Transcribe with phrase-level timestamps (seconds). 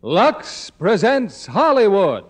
[0.00, 2.24] Lux presents Hollywood.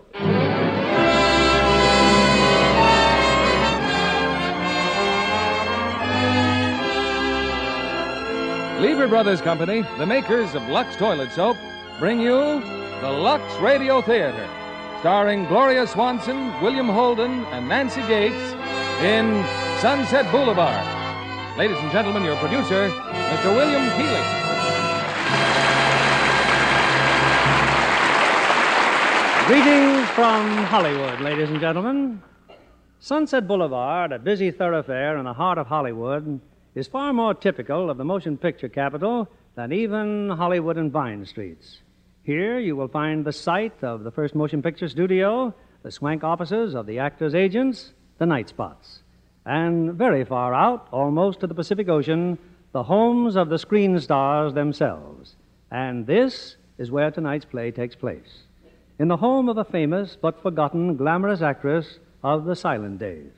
[8.81, 11.57] Lever Brothers Company, the makers of Lux Toilet Soap,
[11.99, 12.59] bring you
[13.01, 14.49] the Lux Radio Theater,
[15.01, 18.55] starring Gloria Swanson, William Holden, and Nancy Gates
[19.03, 19.45] in
[19.79, 21.55] Sunset Boulevard.
[21.55, 23.55] Ladies and gentlemen, your producer, Mr.
[23.55, 24.48] William Keighley.
[29.49, 32.21] Greetings from Hollywood, ladies and gentlemen.
[32.99, 36.39] Sunset Boulevard, a busy thoroughfare in the heart of Hollywood,
[36.75, 41.79] is far more typical of the motion picture capital than even Hollywood and Vine Streets.
[42.21, 46.75] Here you will find the site of the first motion picture studio, the swank offices
[46.75, 49.01] of the actors' agents, the night spots.
[49.47, 52.37] And very far out, almost to the Pacific Ocean,
[52.71, 55.37] the homes of the screen stars themselves.
[55.71, 58.43] And this is where tonight's play takes place
[58.99, 63.31] in the home of a famous but forgotten glamorous actress of the silent days.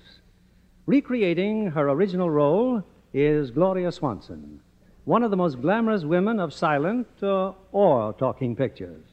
[0.88, 4.59] Recreating her original role is Gloria Swanson,
[5.06, 9.06] one of the most glamorous women of silent uh, or talking pictures.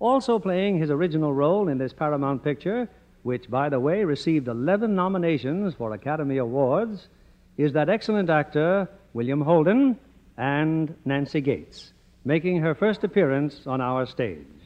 [0.00, 2.88] Also playing his original role in this Paramount picture,
[3.22, 7.06] which, by the way, received 11 nominations for Academy Awards,
[7.56, 9.96] is that excellent actor, William Holden,
[10.36, 11.92] and Nancy Gates,
[12.24, 14.57] making her first appearance on our stage.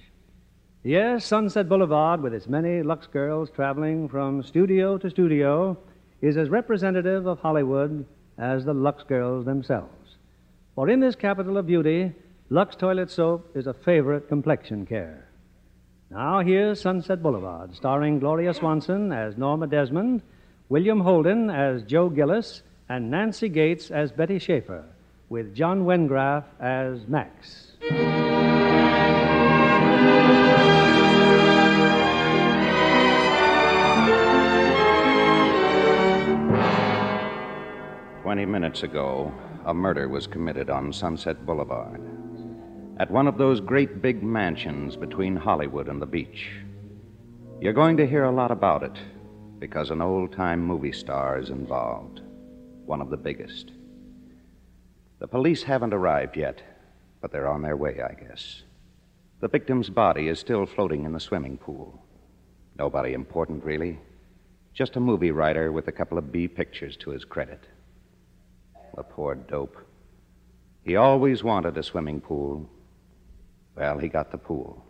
[0.84, 5.78] Yes, Sunset Boulevard, with its many Lux girls traveling from studio to studio,
[6.20, 8.05] is as representative of Hollywood
[8.36, 10.17] as the Lux girls themselves.
[10.74, 12.12] For in this capital of beauty,
[12.51, 15.29] Lux toilet soap is a favorite complexion care.
[16.11, 20.20] Now here's Sunset Boulevard, starring Gloria Swanson as Norma Desmond,
[20.68, 24.85] William Holden as Joe Gillis, and Nancy Gates as Betty Schaefer,
[25.29, 27.68] with John Wengraf as Max.
[38.32, 39.30] Twenty minutes ago,
[39.66, 42.00] a murder was committed on Sunset Boulevard.
[42.98, 46.48] At one of those great big mansions between Hollywood and the beach.
[47.60, 48.98] You're going to hear a lot about it
[49.58, 52.22] because an old time movie star is involved,
[52.86, 53.72] one of the biggest.
[55.18, 56.62] The police haven't arrived yet,
[57.20, 58.62] but they're on their way, I guess.
[59.40, 62.02] The victim's body is still floating in the swimming pool.
[62.78, 63.98] Nobody important, really.
[64.72, 67.66] Just a movie writer with a couple of B pictures to his credit.
[68.97, 69.77] The poor dope.
[70.85, 72.69] He always wanted a swimming pool.
[73.77, 74.85] Well, he got the pool.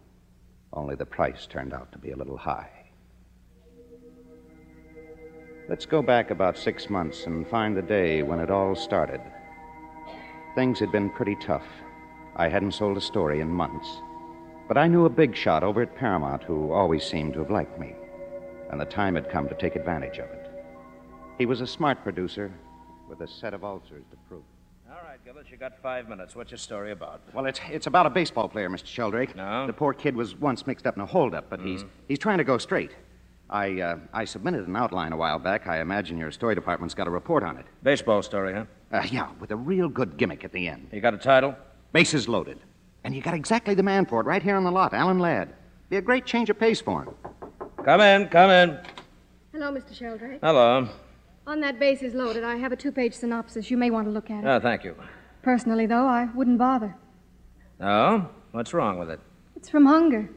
[0.73, 2.71] Only the price turned out to be a little high.
[5.69, 9.21] Let's go back about six months and find the day when it all started.
[10.55, 11.67] Things had been pretty tough.
[12.35, 13.89] I hadn't sold a story in months.
[14.67, 17.79] But I knew a big shot over at Paramount who always seemed to have liked
[17.79, 17.95] me,
[18.71, 20.51] and the time had come to take advantage of it.
[21.39, 22.53] He was a smart producer
[23.13, 24.43] with a set of ulcers to prove.
[24.91, 26.35] All right, Gillis, you got five minutes.
[26.35, 27.21] What's your story about?
[27.35, 28.87] Well, it's, it's about a baseball player, Mr.
[28.87, 29.37] Sheldrake.
[29.37, 29.67] No?
[29.67, 32.45] The poor kid was once mixed up in a holdup, but he's, he's trying to
[32.45, 32.93] go straight.
[33.51, 35.67] I, uh, I submitted an outline a while back.
[35.67, 37.67] I imagine your story department's got a report on it.
[37.83, 38.65] Baseball story, huh?
[38.91, 40.89] Uh, yeah, with a real good gimmick at the end.
[40.91, 41.55] You got a title?
[41.93, 42.59] Bases loaded.
[43.05, 45.53] And you got exactly the man for it right here on the lot, Alan Ladd.
[45.91, 47.15] Be a great change of pace for him.
[47.85, 48.79] Come in, come in.
[49.53, 49.95] Hello, Mr.
[49.95, 50.41] Sheldrake.
[50.41, 50.89] Hello.
[51.47, 53.71] On that bases loaded, I have a two page synopsis.
[53.71, 54.47] You may want to look at it.
[54.47, 54.95] Oh, thank you.
[55.43, 56.95] Personally, though, I wouldn't bother.
[57.81, 58.29] Oh?
[58.53, 59.19] What's wrong with it?
[59.57, 60.29] It's from hunger.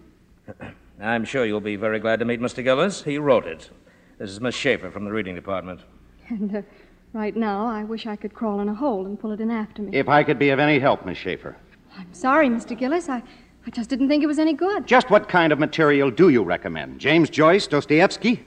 [1.01, 2.63] I'm sure you'll be very glad to meet Mr.
[2.63, 3.03] Gillis.
[3.03, 3.69] He wrote it.
[4.17, 5.81] This is Miss Schaefer from the reading department.
[6.27, 6.61] And uh,
[7.13, 9.83] right now, I wish I could crawl in a hole and pull it in after
[9.83, 9.95] me.
[9.95, 11.55] If I could be of any help, Miss Schaefer.
[11.95, 12.75] I'm sorry, Mr.
[12.75, 13.09] Gillis.
[13.09, 13.21] I,
[13.67, 14.87] I just didn't think it was any good.
[14.87, 16.97] Just what kind of material do you recommend?
[16.99, 18.43] James Joyce, Dostoevsky?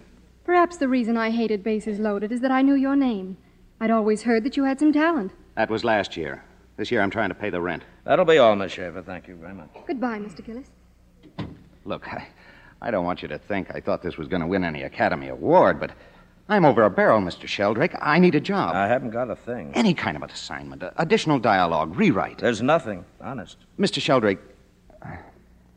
[0.49, 3.37] Perhaps the reason I hated bases loaded is that I knew your name.
[3.83, 5.31] I'd always heard that you had some talent.
[5.57, 6.43] That was last year.
[6.79, 7.83] This year I'm trying to pay the rent.
[8.05, 9.03] That'll be all, Miss Schaefer.
[9.03, 9.69] Thank you very much.
[9.87, 10.43] Goodbye, Mr.
[10.43, 10.69] Gillis.
[11.85, 12.27] Look, I,
[12.81, 15.29] I don't want you to think I thought this was going to win any Academy
[15.29, 15.93] Award, but
[16.49, 17.47] I'm over a barrel, Mr.
[17.47, 17.95] Sheldrake.
[18.01, 18.75] I need a job.
[18.75, 19.73] I haven't got a thing.
[19.75, 22.39] Any kind of an assignment, uh, additional dialogue, rewrite.
[22.39, 23.59] There's nothing, honest.
[23.79, 24.01] Mr.
[24.01, 24.41] Sheldrake,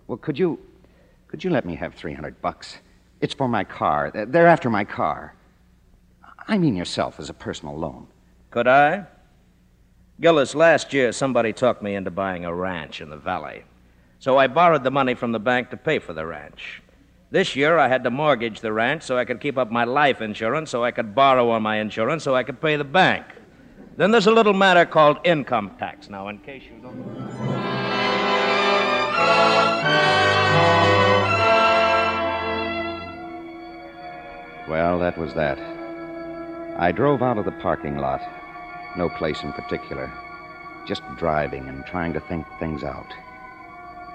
[0.07, 0.59] Well, could you.
[1.27, 2.77] Could you let me have 300 bucks?
[3.21, 4.11] It's for my car.
[4.13, 5.35] They're after my car.
[6.47, 8.07] I mean yourself as a personal loan.
[8.49, 9.05] Could I?
[10.19, 13.63] Gillis, last year somebody talked me into buying a ranch in the valley.
[14.19, 16.81] So I borrowed the money from the bank to pay for the ranch.
[17.29, 20.21] This year I had to mortgage the ranch so I could keep up my life
[20.21, 23.25] insurance, so I could borrow on my insurance, so I could pay the bank.
[23.97, 26.09] Then there's a little matter called income tax.
[26.09, 27.21] Now, in case you don't.
[34.71, 35.59] Well, that was that.
[36.79, 38.21] I drove out of the parking lot.
[38.95, 40.09] No place in particular.
[40.87, 43.13] Just driving and trying to think things out.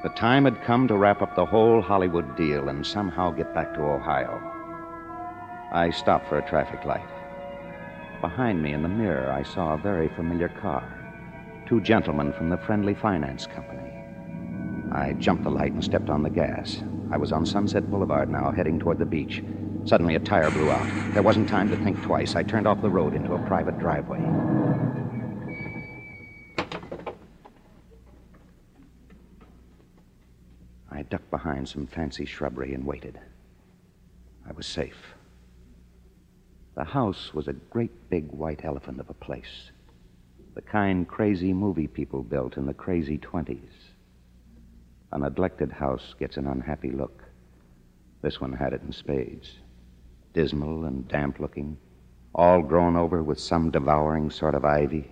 [0.03, 3.75] The time had come to wrap up the whole Hollywood deal and somehow get back
[3.75, 4.41] to Ohio.
[5.73, 7.07] I stopped for a traffic light.
[8.23, 10.91] Behind me in the mirror, I saw a very familiar car.
[11.69, 13.93] Two gentlemen from the Friendly Finance Company.
[14.91, 16.83] I jumped the light and stepped on the gas.
[17.13, 19.43] I was on Sunset Boulevard now, heading toward the beach.
[19.87, 21.15] Suddenly, a tire blew out.
[21.15, 22.35] There wasn't time to think twice.
[22.35, 24.19] I turned off the road into a private driveway.
[30.91, 33.21] I ducked behind some fancy shrubbery and waited.
[34.49, 35.15] I was safe.
[36.75, 39.71] The house was a great big white elephant of a place.
[40.57, 43.61] The kind crazy movie people built in the crazy 20s.
[45.13, 47.23] A neglected house gets an unhappy look.
[48.21, 49.59] This one had it in spades.
[50.37, 51.79] Dismal and damp looking,
[52.35, 55.11] all grown over with some devouring sort of ivy.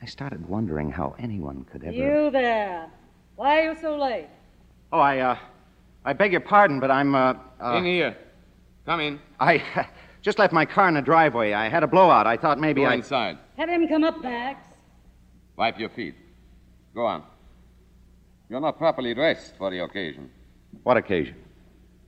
[0.00, 1.94] I started wondering how anyone could ever.
[1.94, 2.86] You there.
[3.36, 4.28] Why are you so late?
[4.94, 5.36] Oh, I, uh,
[6.06, 8.16] I beg your pardon, but I'm, uh, uh In here.
[8.86, 9.20] Come in.
[9.40, 9.62] I
[10.22, 11.52] just left my car in the driveway.
[11.52, 12.26] I had a blowout.
[12.26, 12.94] I thought maybe Go I.
[12.94, 13.36] inside.
[13.58, 14.66] Have him come up, Max.
[15.58, 16.14] Wipe your feet.
[16.94, 17.24] Go on.
[18.48, 20.30] You're not properly dressed for the occasion.
[20.82, 21.34] What occasion?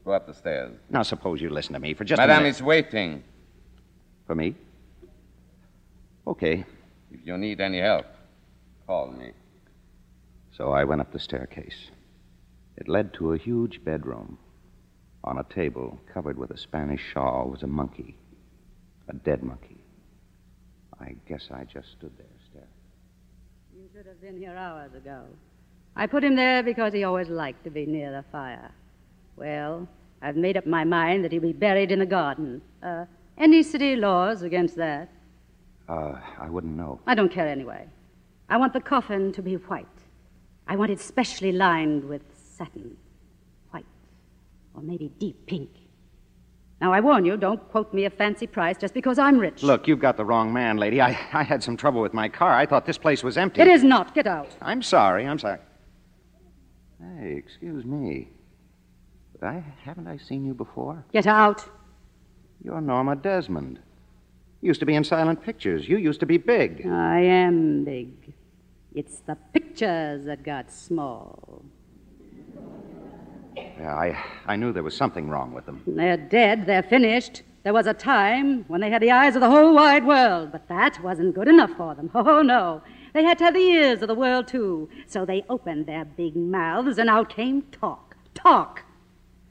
[0.03, 0.73] Go up the stairs.
[0.89, 2.27] Now, suppose you listen to me for just a minute.
[2.33, 2.55] Madame minute.
[2.55, 3.23] is waiting.
[4.25, 4.55] For me?
[6.25, 6.65] Okay.
[7.11, 8.05] If you need any help,
[8.87, 9.31] call me.
[10.55, 11.91] So I went up the staircase.
[12.77, 14.37] It led to a huge bedroom.
[15.23, 18.17] On a table, covered with a Spanish shawl, was a monkey.
[19.07, 19.83] A dead monkey.
[20.99, 22.67] I guess I just stood there staring.
[23.75, 25.25] You should have been here hours ago.
[25.95, 28.71] I put him there because he always liked to be near the fire.
[29.35, 29.87] Well,
[30.21, 32.61] I've made up my mind that he'll be buried in the garden.
[32.83, 33.05] Uh,
[33.37, 35.09] any city laws against that?
[35.89, 36.99] Uh, I wouldn't know.
[37.07, 37.87] I don't care anyway.
[38.49, 39.87] I want the coffin to be white.
[40.67, 42.21] I want it specially lined with
[42.57, 42.95] satin.
[43.71, 43.85] White.
[44.75, 45.69] Or maybe deep pink.
[46.79, 49.61] Now, I warn you, don't quote me a fancy price just because I'm rich.
[49.61, 50.99] Look, you've got the wrong man, lady.
[50.99, 52.53] I, I had some trouble with my car.
[52.55, 53.61] I thought this place was empty.
[53.61, 54.15] It is not.
[54.15, 54.49] Get out.
[54.61, 55.27] I'm sorry.
[55.27, 55.59] I'm sorry.
[56.99, 58.29] Hey, excuse me.
[59.43, 61.03] I haven't I seen you before?
[61.11, 61.65] Get out.
[62.63, 63.79] You're Norma Desmond.
[64.61, 65.89] Used to be in silent pictures.
[65.89, 66.85] You used to be big.
[66.85, 68.33] I am big.
[68.93, 71.63] It's the pictures that got small.
[73.55, 75.81] Yeah, I, I knew there was something wrong with them.
[75.87, 76.65] They're dead.
[76.67, 77.41] They're finished.
[77.63, 80.67] There was a time when they had the eyes of the whole wide world, but
[80.67, 82.09] that wasn't good enough for them.
[82.15, 82.81] Oh, no.
[83.13, 84.89] They had to have the ears of the world, too.
[85.07, 88.15] So they opened their big mouths, and out came talk.
[88.33, 88.83] Talk.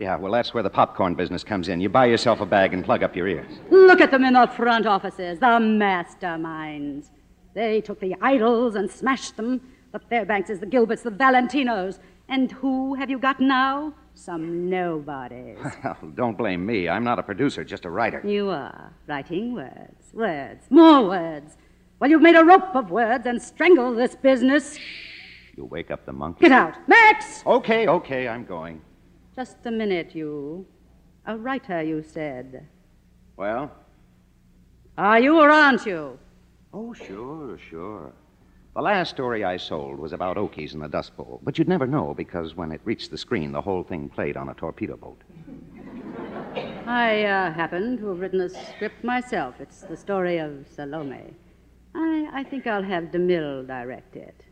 [0.00, 1.78] Yeah, well, that's where the popcorn business comes in.
[1.78, 3.52] You buy yourself a bag and plug up your ears.
[3.71, 7.11] Look at them in the front offices, the masterminds.
[7.52, 9.61] They took the idols and smashed them.
[9.92, 11.99] The Fairbankses, the Gilberts, the Valentinos.
[12.30, 13.92] And who have you got now?
[14.14, 15.59] Some nobodies.
[15.85, 16.88] Well, don't blame me.
[16.88, 18.23] I'm not a producer, just a writer.
[18.25, 21.59] You are writing words, words, more words.
[21.99, 24.78] Well, you've made a rope of words and strangled this business.
[25.59, 26.40] You wake up the monkey.
[26.42, 26.88] Get out.
[26.88, 27.42] Max!
[27.45, 28.80] Okay, okay, I'm going.
[29.35, 30.67] Just a minute, you.
[31.27, 32.67] A writer, you said.
[33.37, 33.71] Well?
[34.99, 36.19] Are you or aren't you?
[36.73, 38.13] Oh, sure, sure.
[38.75, 41.87] The last story I sold was about Okies in the Dust Bowl, but you'd never
[41.87, 45.21] know because when it reached the screen, the whole thing played on a torpedo boat.
[46.87, 49.57] I uh, happen to have written a script myself.
[49.61, 51.35] It's the story of Salome.
[51.95, 54.45] I, I think I'll have DeMille direct it.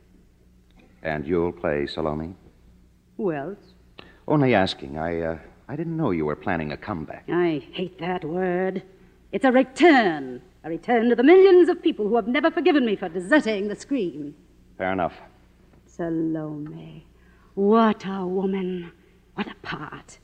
[1.03, 2.35] And you'll play Salome?
[3.17, 3.75] Who else?
[4.29, 4.99] Only asking.
[4.99, 7.25] I, uh, I didn't know you were planning a comeback.
[7.33, 8.83] I hate that word.
[9.33, 10.43] It's a return.
[10.65, 13.75] A return to the millions of people who have never forgiven me for deserting the
[13.75, 14.35] screen.
[14.77, 15.15] Fair enough.
[15.87, 17.07] Salome.
[17.55, 18.93] What a woman.
[19.33, 20.19] What a part.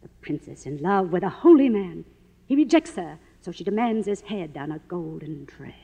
[0.00, 2.06] The princess in love with a holy man.
[2.46, 5.76] He rejects her, so she demands his head on a golden tray,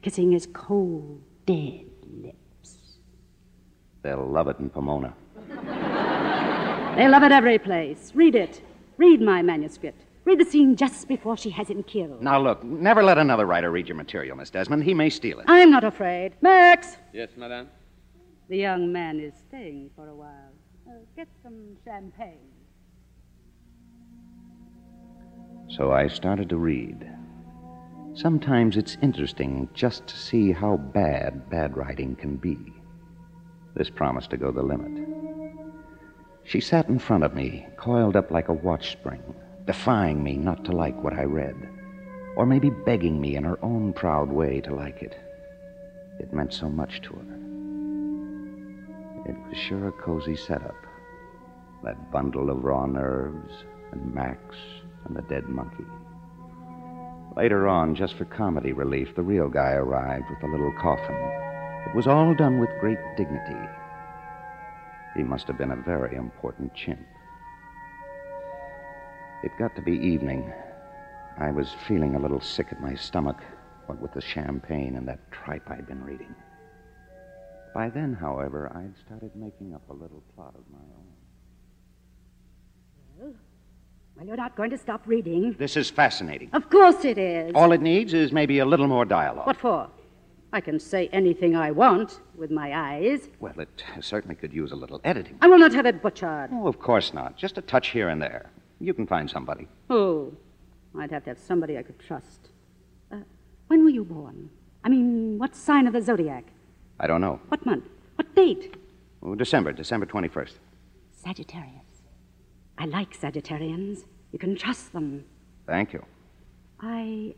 [0.00, 1.84] kissing his cold, dead
[2.22, 2.78] lips.
[4.00, 5.14] They'll love it in Pomona.
[6.96, 8.12] They love it every place.
[8.14, 8.62] Read it.
[8.98, 10.00] Read my manuscript.
[10.24, 12.22] Read the scene just before she has him killed.
[12.22, 14.84] Now, look, never let another writer read your material, Miss Desmond.
[14.84, 15.46] He may steal it.
[15.48, 16.32] I'm not afraid.
[16.40, 16.96] Max!
[17.12, 17.68] Yes, madame?
[18.48, 20.52] The young man is staying for a while.
[20.88, 22.38] Uh, get some champagne.
[25.68, 27.10] So I started to read.
[28.14, 32.56] Sometimes it's interesting just to see how bad bad writing can be.
[33.74, 35.23] This promised to go the limit.
[36.44, 39.34] She sat in front of me, coiled up like a watch spring,
[39.66, 41.56] defying me not to like what I read,
[42.36, 45.16] or maybe begging me in her own proud way to like it.
[46.20, 47.34] It meant so much to her.
[49.26, 50.76] It was sure a cozy setup.
[51.82, 54.54] That bundle of raw nerves, and Max,
[55.06, 55.86] and the dead monkey.
[57.36, 61.16] Later on, just for comedy relief, the real guy arrived with a little coffin.
[61.86, 63.56] It was all done with great dignity.
[65.14, 67.06] He must have been a very important chimp.
[69.42, 70.52] It got to be evening.
[71.38, 73.42] I was feeling a little sick at my stomach,
[73.86, 76.34] what with the champagne and that tripe I'd been reading.
[77.74, 80.78] By then, however, I'd started making up a little plot of my
[83.24, 83.34] own.
[84.16, 85.56] Well, you're not going to stop reading.
[85.58, 86.50] This is fascinating.
[86.52, 87.52] Of course it is.
[87.54, 89.46] All it needs is maybe a little more dialogue.
[89.46, 89.90] What for?
[90.54, 93.28] I can say anything I want with my eyes.
[93.40, 95.36] Well, it certainly could use a little editing.
[95.40, 96.50] I will not have it butchered.
[96.52, 97.36] Oh, of course not.
[97.36, 98.52] Just a touch here and there.
[98.78, 99.66] You can find somebody.
[99.90, 100.32] Oh,
[100.96, 102.50] I'd have to have somebody I could trust.
[103.10, 103.16] Uh,
[103.66, 104.48] when were you born?
[104.84, 106.44] I mean, what sign of the zodiac?
[107.00, 107.40] I don't know.
[107.48, 107.86] What month?
[108.14, 108.76] What date?
[109.24, 110.52] Oh, December, December 21st.
[111.10, 112.02] Sagittarius.
[112.78, 114.04] I like Sagittarians.
[114.30, 115.24] You can trust them.
[115.66, 116.04] Thank you.
[116.78, 117.34] I.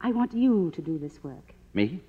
[0.00, 1.52] I want you to do this work.
[1.74, 2.00] Me?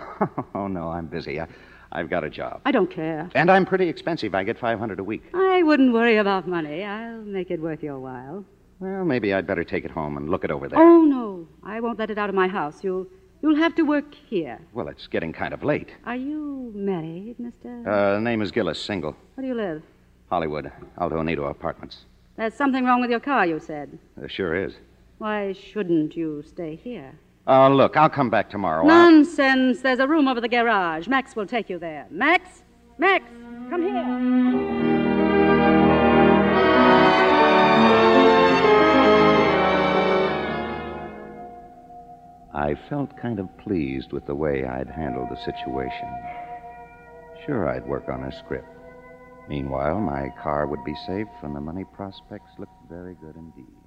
[0.54, 1.40] oh, no, I'm busy.
[1.40, 1.48] I,
[1.92, 2.60] I've got a job.
[2.64, 3.30] I don't care.
[3.34, 4.34] And I'm pretty expensive.
[4.34, 5.22] I get 500 a week.
[5.34, 6.84] I wouldn't worry about money.
[6.84, 8.44] I'll make it worth your while.
[8.80, 10.78] Well, maybe I'd better take it home and look it over there.
[10.80, 11.46] Oh, no.
[11.62, 12.82] I won't let it out of my house.
[12.82, 13.06] You'll.
[13.42, 14.60] You'll have to work here.
[14.72, 15.88] Well, it's getting kind of late.
[16.06, 17.84] Are you married, Mr.
[17.84, 19.16] Uh, the name is Gillis, single.
[19.34, 19.82] Where do you live?
[20.30, 22.04] Hollywood, Alto Nido Apartments.
[22.36, 23.98] There's something wrong with your car, you said.
[24.16, 24.74] There sure is.
[25.18, 27.18] Why shouldn't you stay here?
[27.46, 28.82] Uh, look, I'll come back tomorrow.
[28.82, 29.80] I'll- Nonsense.
[29.80, 31.08] There's a room over the garage.
[31.08, 32.06] Max will take you there.
[32.10, 32.62] Max?
[32.98, 33.24] Max,
[33.70, 35.12] come here.
[42.54, 46.08] I felt kind of pleased with the way I'd handled the situation.
[47.46, 48.68] Sure, I'd work on a script.
[49.48, 53.81] Meanwhile, my car would be safe, and the money prospects looked very good indeed.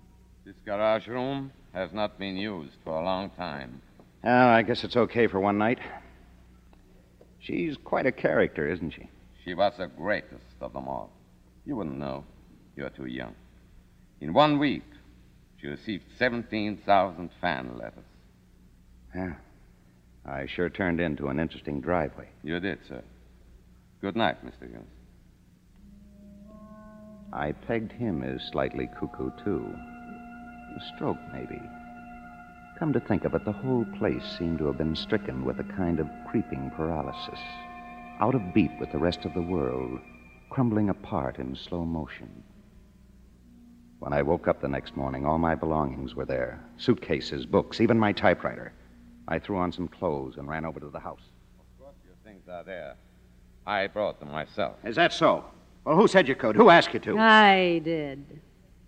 [0.45, 3.81] This garage room has not been used for a long time.
[4.23, 5.79] Well, I guess it's okay for one night.
[7.39, 9.09] She's quite a character, isn't she?
[9.43, 11.09] She was the greatest of them all.
[11.65, 12.25] You wouldn't know.
[12.75, 13.33] You're too young.
[14.21, 14.83] In one week,
[15.59, 18.05] she received 17,000 fan letters.
[19.15, 19.33] Yeah.
[20.27, 22.27] I sure turned into an interesting driveway.
[22.43, 23.01] You did, sir.
[23.99, 24.71] Good night, Mr.
[24.71, 24.85] Gillis.
[27.33, 29.75] I pegged him as slightly cuckoo, too.
[30.75, 31.61] A stroke, maybe.
[32.77, 35.63] Come to think of it, the whole place seemed to have been stricken with a
[35.63, 37.39] kind of creeping paralysis,
[38.19, 39.99] out of beat with the rest of the world,
[40.49, 42.43] crumbling apart in slow motion.
[43.99, 47.97] When I woke up the next morning, all my belongings were there suitcases, books, even
[47.97, 48.73] my typewriter.
[49.27, 51.21] I threw on some clothes and ran over to the house.
[51.57, 52.95] Of course, your things are there.
[53.65, 54.75] I brought them myself.
[54.83, 55.45] Is that so?
[55.85, 56.55] Well, who said you could?
[56.57, 57.17] Who asked you to?
[57.17, 58.41] I did.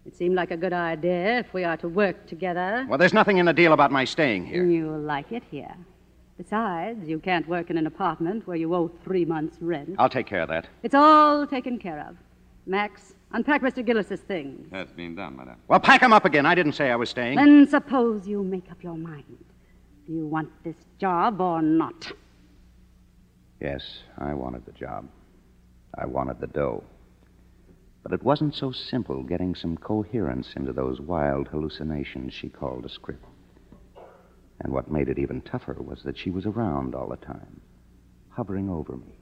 [0.08, 2.86] It seemed like a good idea if we are to work together.
[2.88, 4.66] Well, there's nothing in the deal about my staying here.
[4.66, 5.76] You'll like it here.
[6.38, 9.96] Besides, you can't work in an apartment where you owe three months' rent.
[10.00, 10.70] I'll take care of that.
[10.84, 12.16] It's all taken care of.
[12.66, 13.86] Max, unpack Mr.
[13.86, 14.72] Gillis's things.
[14.72, 15.58] Has been done, madame.
[15.68, 16.46] Well, pack pack 'em up again.
[16.46, 17.36] I didn't say I was staying.
[17.36, 19.44] Then suppose you make up your mind.
[20.06, 22.10] Do you want this job or not?
[23.60, 25.10] Yes, I wanted the job.
[25.98, 26.84] I wanted the dough.
[28.08, 32.90] But it wasn't so simple getting some coherence into those wild hallucinations she called a
[32.90, 33.26] script.
[34.62, 37.60] And what made it even tougher was that she was around all the time,
[38.30, 39.20] hovering over me,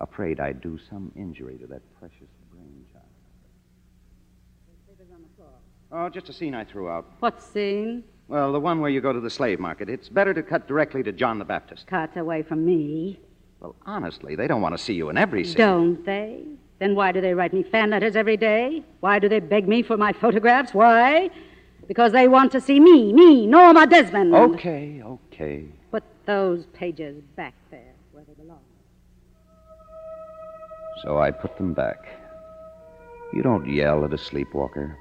[0.00, 3.04] afraid I'd do some injury to that precious brainchild.
[5.92, 7.06] Oh, just a scene I threw out.
[7.20, 8.02] What scene?
[8.26, 9.88] Well, the one where you go to the slave market.
[9.88, 11.86] It's better to cut directly to John the Baptist.
[11.86, 13.20] Cut away from me.
[13.60, 15.56] Well, honestly, they don't want to see you in every scene.
[15.56, 16.42] Don't they?
[16.78, 18.82] Then why do they write me fan letters every day?
[19.00, 20.74] Why do they beg me for my photographs?
[20.74, 21.30] Why?
[21.86, 24.34] Because they want to see me, me, Norma Desmond.
[24.34, 25.66] Okay, okay.
[25.90, 28.60] Put those pages back there where they belong.
[31.02, 31.98] So I put them back.
[33.32, 34.96] You don't yell at a sleepwalker.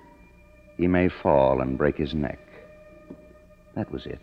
[0.78, 2.40] He may fall and break his neck.
[3.76, 4.20] That was it.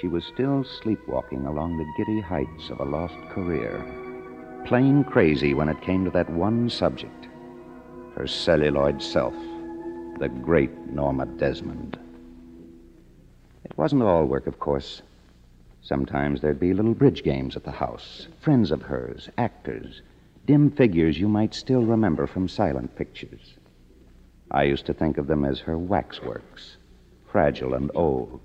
[0.00, 3.84] She was still sleepwalking along the giddy heights of a lost career,
[4.64, 7.28] plain crazy when it came to that one subject
[8.16, 9.34] her celluloid self,
[10.20, 11.98] the great Norma Desmond.
[13.64, 15.02] It wasn't all work, of course.
[15.82, 20.00] Sometimes there'd be little bridge games at the house, friends of hers, actors,
[20.46, 23.54] dim figures you might still remember from silent pictures.
[24.52, 26.76] I used to think of them as her waxworks,
[27.26, 28.40] fragile and old.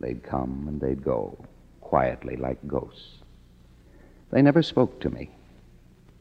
[0.00, 1.36] They'd come and they'd go,
[1.82, 3.19] quietly like ghosts.
[4.30, 5.30] They never spoke to me.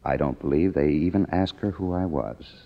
[0.04, 2.66] I don't believe they even asked her who I was.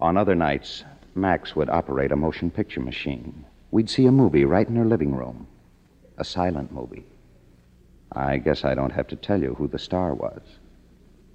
[0.00, 3.44] On other nights, Max would operate a motion picture machine.
[3.70, 5.46] We'd see a movie right in her living room,
[6.18, 7.04] a silent movie.
[8.12, 10.40] I guess I don't have to tell you who the star was.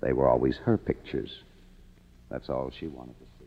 [0.01, 1.43] They were always her pictures.
[2.29, 3.45] That's all she wanted to see.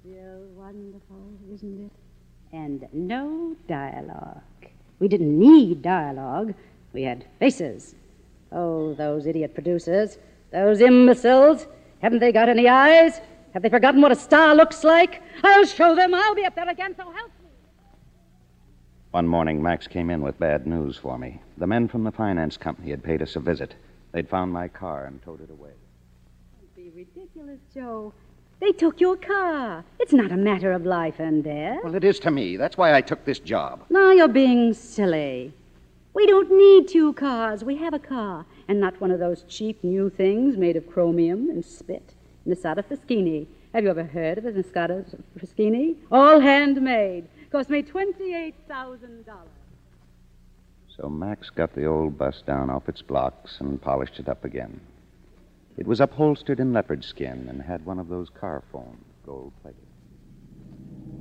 [0.00, 1.92] Still wonderful, isn't it?
[2.52, 4.42] And no dialogue.
[4.98, 6.54] We didn't need dialogue.
[6.96, 7.94] We had faces.
[8.50, 10.16] Oh, those idiot producers.
[10.50, 11.66] Those imbeciles.
[12.00, 13.20] Haven't they got any eyes?
[13.52, 15.22] Have they forgotten what a star looks like?
[15.44, 16.14] I'll show them.
[16.14, 17.50] I'll be up there again, so help me.
[19.10, 21.42] One morning, Max came in with bad news for me.
[21.58, 23.74] The men from the finance company had paid us a visit.
[24.12, 25.72] They'd found my car and towed it away.
[26.58, 28.14] Don't be ridiculous, Joe.
[28.60, 29.84] They took your car.
[30.00, 31.80] It's not a matter of life and death.
[31.84, 32.56] Well, it is to me.
[32.56, 33.84] That's why I took this job.
[33.90, 35.52] Now you're being silly.
[36.16, 37.62] We don't need two cars.
[37.62, 41.50] We have a car, and not one of those cheap new things made of chromium
[41.50, 42.14] and spit.
[42.46, 43.46] Isotta Fraschini.
[43.74, 45.04] Have you ever heard of an Isotta
[45.38, 45.96] Fraschini?
[46.10, 47.28] All handmade.
[47.52, 49.26] Cost me $28,000.
[50.88, 54.80] So Max got the old bus down off its blocks and polished it up again.
[55.76, 59.82] It was upholstered in leopard skin and had one of those car phones, gold plated.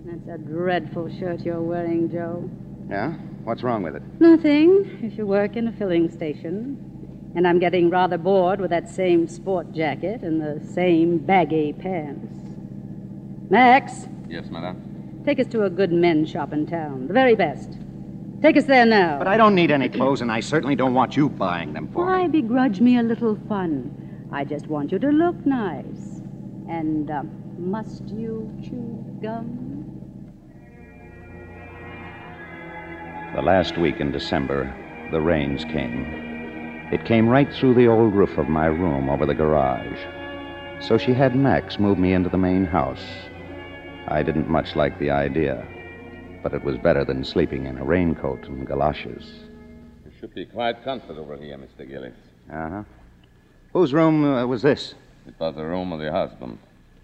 [0.05, 2.49] That's a dreadful shirt you're wearing, Joe.
[2.89, 3.13] Yeah?
[3.43, 4.03] What's wrong with it?
[4.19, 7.31] Nothing, if you work in a filling station.
[7.35, 12.31] And I'm getting rather bored with that same sport jacket and the same baggy pants.
[13.49, 15.21] Max, Yes, madame.
[15.25, 17.07] take us to a good men's shop in town.
[17.07, 17.77] The very best.
[18.41, 19.17] Take us there now.
[19.17, 22.05] But I don't need any clothes, and I certainly don't want you buying them for
[22.05, 22.11] me.
[22.11, 24.29] Why begrudge me a little fun?
[24.31, 26.21] I just want you to look nice.
[26.67, 27.23] And uh,
[27.57, 29.64] must you chew gum?
[33.35, 34.73] The last week in December,
[35.11, 36.05] the rains came.
[36.93, 39.99] It came right through the old roof of my room over the garage.
[40.79, 43.05] So she had Max move me into the main house.
[44.07, 45.67] I didn't much like the idea,
[46.43, 49.25] but it was better than sleeping in a raincoat and galoshes.
[50.05, 51.85] You should be quite comfortable here, Mr.
[51.85, 52.13] Gillis.
[52.49, 52.83] Uh huh.
[53.73, 54.95] Whose room uh, was this?
[55.27, 56.57] It was the room of the husband,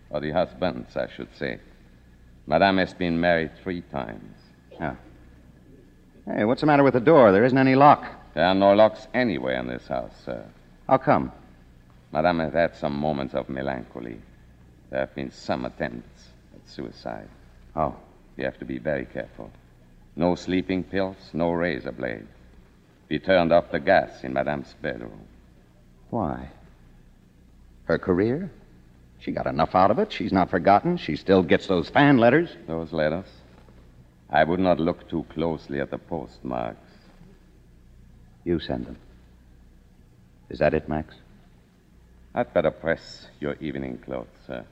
[0.10, 1.60] or the husbands, I should say.
[2.48, 4.38] Madame has been married three times.
[4.72, 4.96] Yeah.
[6.26, 7.32] Hey, what's the matter with the door?
[7.32, 8.06] There isn't any lock.
[8.34, 10.46] There are no locks anywhere in this house, sir.
[10.88, 11.32] How come?
[12.12, 14.20] Madame has had some moments of melancholy.
[14.90, 17.30] There have been some attempts at suicide.
[17.76, 17.96] Oh.
[18.38, 19.52] You have to be very careful.
[20.16, 22.30] No sleeping pills, no razor blades.
[23.10, 25.28] We turned off the gas in Madame's bedroom.
[26.10, 26.50] Why?
[27.86, 28.52] Her career?
[29.20, 30.12] She got enough out of it.
[30.12, 30.98] She's not forgotten.
[30.98, 32.50] She still gets those fan letters.
[32.68, 33.28] Those letters?
[34.32, 36.92] I would not look too closely at the postmarks.
[38.46, 38.98] You send them.
[40.50, 41.16] Is that it, Max?
[42.34, 44.66] I'd better press your evening clothes, sir.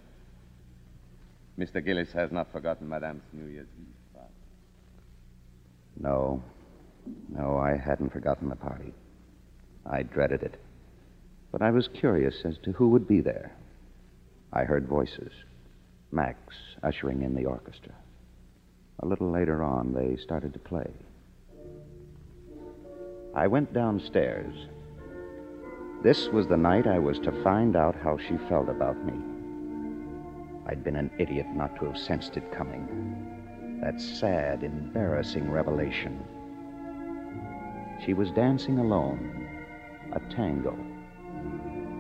[1.58, 1.84] Mr.
[1.84, 4.34] Gillis has not forgotten Madame's New Year's Eve party.
[6.00, 6.42] No.
[7.28, 8.94] No, I hadn't forgotten the party.
[9.86, 10.56] I dreaded it.
[11.52, 13.52] But I was curious as to who would be there.
[14.54, 15.34] I heard voices.
[16.12, 16.40] Max
[16.82, 17.94] ushering in the orchestra.
[19.02, 20.92] A little later on, they started to play.
[23.34, 24.54] I went downstairs.
[26.04, 29.14] This was the night I was to find out how she felt about me.
[30.66, 33.80] I'd been an idiot not to have sensed it coming.
[33.82, 36.24] That sad, embarrassing revelation.
[38.06, 39.48] She was dancing alone,
[40.12, 40.78] a tango.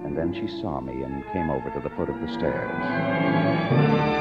[0.05, 4.18] And then she saw me and came over to the foot of the stairs.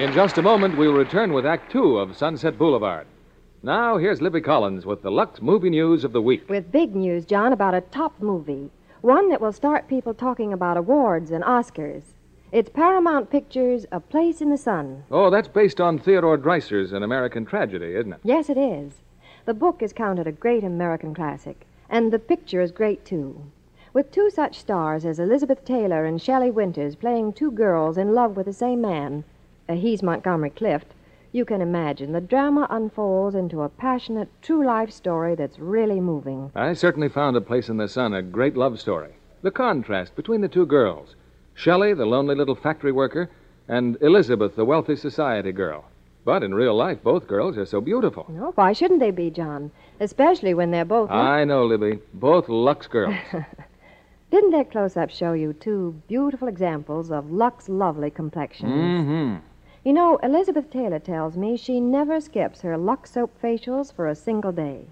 [0.00, 3.06] In just a moment, we'll return with Act Two of Sunset Boulevard.
[3.62, 6.48] Now, here's Libby Collins with the Lux Movie News of the Week.
[6.48, 8.70] With big news, John, about a top movie.
[9.02, 12.14] One that will start people talking about awards and Oscars.
[12.50, 15.04] It's Paramount Pictures' A Place in the Sun.
[15.10, 18.20] Oh, that's based on Theodore Dreiser's An American Tragedy, isn't it?
[18.24, 19.02] Yes, it is.
[19.44, 23.38] The book is counted a great American classic, and the picture is great, too.
[23.92, 28.34] With two such stars as Elizabeth Taylor and Shelley Winters playing two girls in love
[28.34, 29.24] with the same man,
[29.70, 30.88] uh, he's Montgomery Clift,
[31.32, 36.50] you can imagine the drama unfolds into a passionate, true life story that's really moving.
[36.56, 39.14] I certainly found A Place in the Sun a great love story.
[39.42, 41.14] The contrast between the two girls
[41.54, 43.30] Shelley, the lonely little factory worker,
[43.68, 45.84] and Elizabeth, the wealthy society girl.
[46.24, 48.26] But in real life, both girls are so beautiful.
[48.28, 49.70] No, why shouldn't they be, John?
[50.00, 51.10] Especially when they're both.
[51.10, 52.00] I know, Libby.
[52.14, 53.14] Both Lux girls.
[54.30, 58.72] Didn't their close up show you two beautiful examples of Lux lovely complexions?
[58.72, 59.46] mm-hmm.
[59.82, 64.14] You know, Elizabeth Taylor tells me she never skips her Lux soap facials for a
[64.14, 64.84] single day.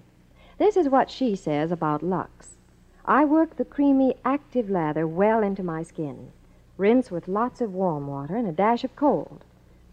[0.57, 2.57] This is what she says about Lux.
[3.05, 6.31] I work the creamy, active lather well into my skin.
[6.77, 9.43] Rinse with lots of warm water and a dash of cold.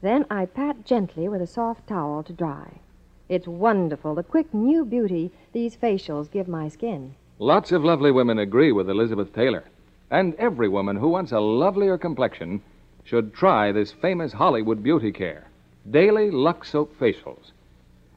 [0.01, 2.81] Then I pat gently with a soft towel to dry.
[3.29, 7.15] It's wonderful the quick new beauty these facials give my skin.
[7.39, 9.65] Lots of lovely women agree with Elizabeth Taylor.
[10.11, 12.63] And every woman who wants a lovelier complexion
[13.07, 15.49] should try this famous Hollywood beauty care
[15.89, 17.53] daily Lux soap facials.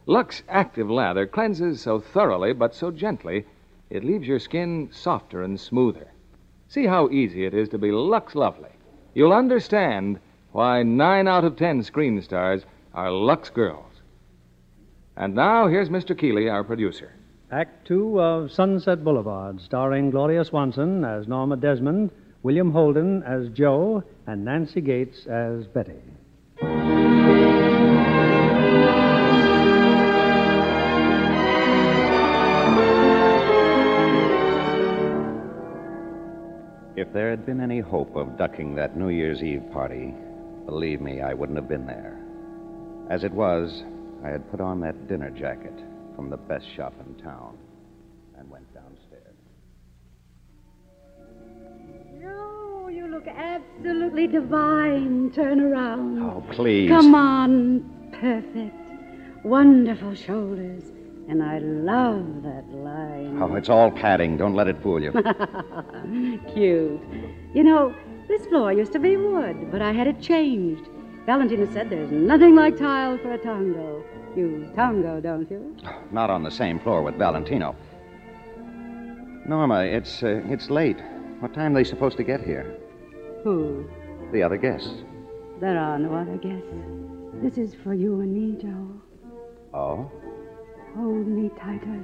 [0.08, 3.46] Lux Active Lather cleanses so thoroughly but so gently,
[3.92, 6.08] it leaves your skin softer and smoother.
[6.68, 8.72] See how easy it is to be Lux Lovely.
[9.14, 10.20] You'll understand
[10.52, 13.86] why nine out of ten screen stars are Lux girls.
[15.16, 16.18] And now, here's Mr.
[16.18, 17.14] Keighley, our producer.
[17.52, 22.10] Act two of Sunset Boulevard, starring Gloria Swanson as Norma Desmond,
[22.42, 26.00] William Holden as Joe, and Nancy Gates as Betty.
[36.96, 40.14] If there had been any hope of ducking that New Year's Eve party,
[40.66, 42.22] believe me, I wouldn't have been there.
[43.10, 43.84] As it was,
[44.24, 45.78] I had put on that dinner jacket
[46.16, 47.58] from the best shop in town
[53.20, 55.32] look absolutely divine.
[55.32, 56.22] Turn around.
[56.22, 56.90] Oh, please.
[56.90, 57.84] Come on.
[58.20, 58.76] Perfect.
[59.44, 60.84] Wonderful shoulders.
[61.28, 63.40] And I love that line.
[63.42, 64.38] Oh, it's all padding.
[64.38, 65.12] Don't let it fool you.
[66.54, 67.02] Cute.
[67.54, 67.94] You know,
[68.28, 70.90] this floor used to be wood, but I had it changed.
[71.26, 74.04] Valentino said there's nothing like tile for a tango.
[74.36, 75.76] You tango, don't you?
[76.12, 77.76] Not on the same floor with Valentino.
[79.46, 81.02] Norma, it's uh, it's late.
[81.40, 82.76] What time are they supposed to get here?
[83.44, 83.86] Who?
[84.32, 85.04] The other guests.
[85.60, 86.74] There are no other guests.
[87.42, 88.88] This is for you and me, Joe.
[89.74, 90.12] Oh,
[90.96, 92.02] Hold me tighter.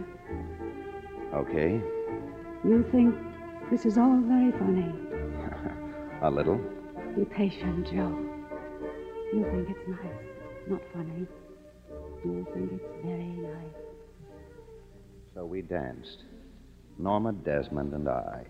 [1.34, 1.82] okay.
[2.64, 3.16] You think
[3.72, 4.92] this is all very funny.
[6.22, 6.60] A little.
[7.16, 8.16] Be patient, Joe.
[9.34, 10.28] You think it's nice,
[10.70, 11.28] not funny.
[12.24, 13.82] You think it's very nice.
[15.34, 16.24] So we danced.
[16.98, 18.46] Norma Desmond and I,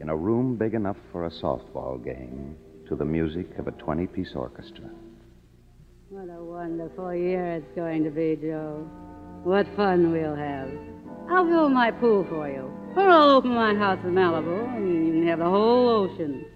[0.00, 2.56] in a room big enough for a softball game,
[2.88, 4.88] to the music of a 20 piece orchestra.
[6.08, 8.88] What a wonderful year it's going to be, Joe.
[9.44, 10.70] What fun we'll have.
[11.30, 12.72] I'll fill my pool for you.
[12.96, 16.46] Or I'll open my house in Malibu, and you can have the whole ocean.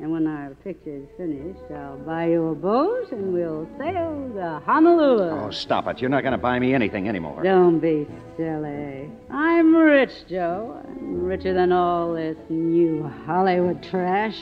[0.00, 5.30] And when our picture's finished, I'll buy you a boat, and we'll sail to Honolulu.
[5.30, 6.00] Oh, stop it.
[6.00, 7.42] You're not going to buy me anything anymore.
[7.42, 8.06] Don't be
[8.36, 9.10] silly.
[9.28, 10.80] I'm rich, Joe.
[10.86, 14.38] I'm richer than all this new Hollywood trash.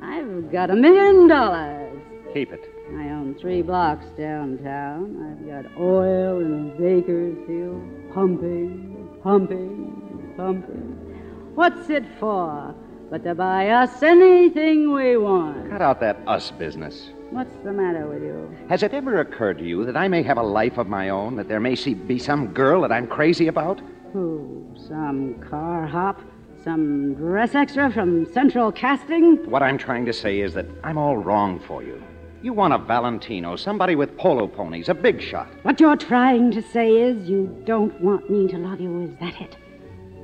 [0.00, 2.00] I've got a million dollars.
[2.32, 2.64] Keep it.
[2.96, 5.36] I own three blocks downtown.
[5.38, 11.52] I've got oil in Bakersfield, pumping, pumping, pumping.
[11.54, 12.74] What's it for?
[13.08, 15.70] But to buy us anything we want.
[15.70, 17.10] Cut out that us business.
[17.30, 18.56] What's the matter with you?
[18.68, 21.36] Has it ever occurred to you that I may have a life of my own,
[21.36, 23.80] that there may be some girl that I'm crazy about?
[24.12, 24.74] Who?
[24.76, 26.20] Some car hop?
[26.64, 29.36] Some dress extra from Central Casting?
[29.48, 32.02] What I'm trying to say is that I'm all wrong for you.
[32.42, 35.48] You want a Valentino, somebody with polo ponies, a big shot.
[35.62, 39.40] What you're trying to say is you don't want me to love you, is that
[39.40, 39.56] it?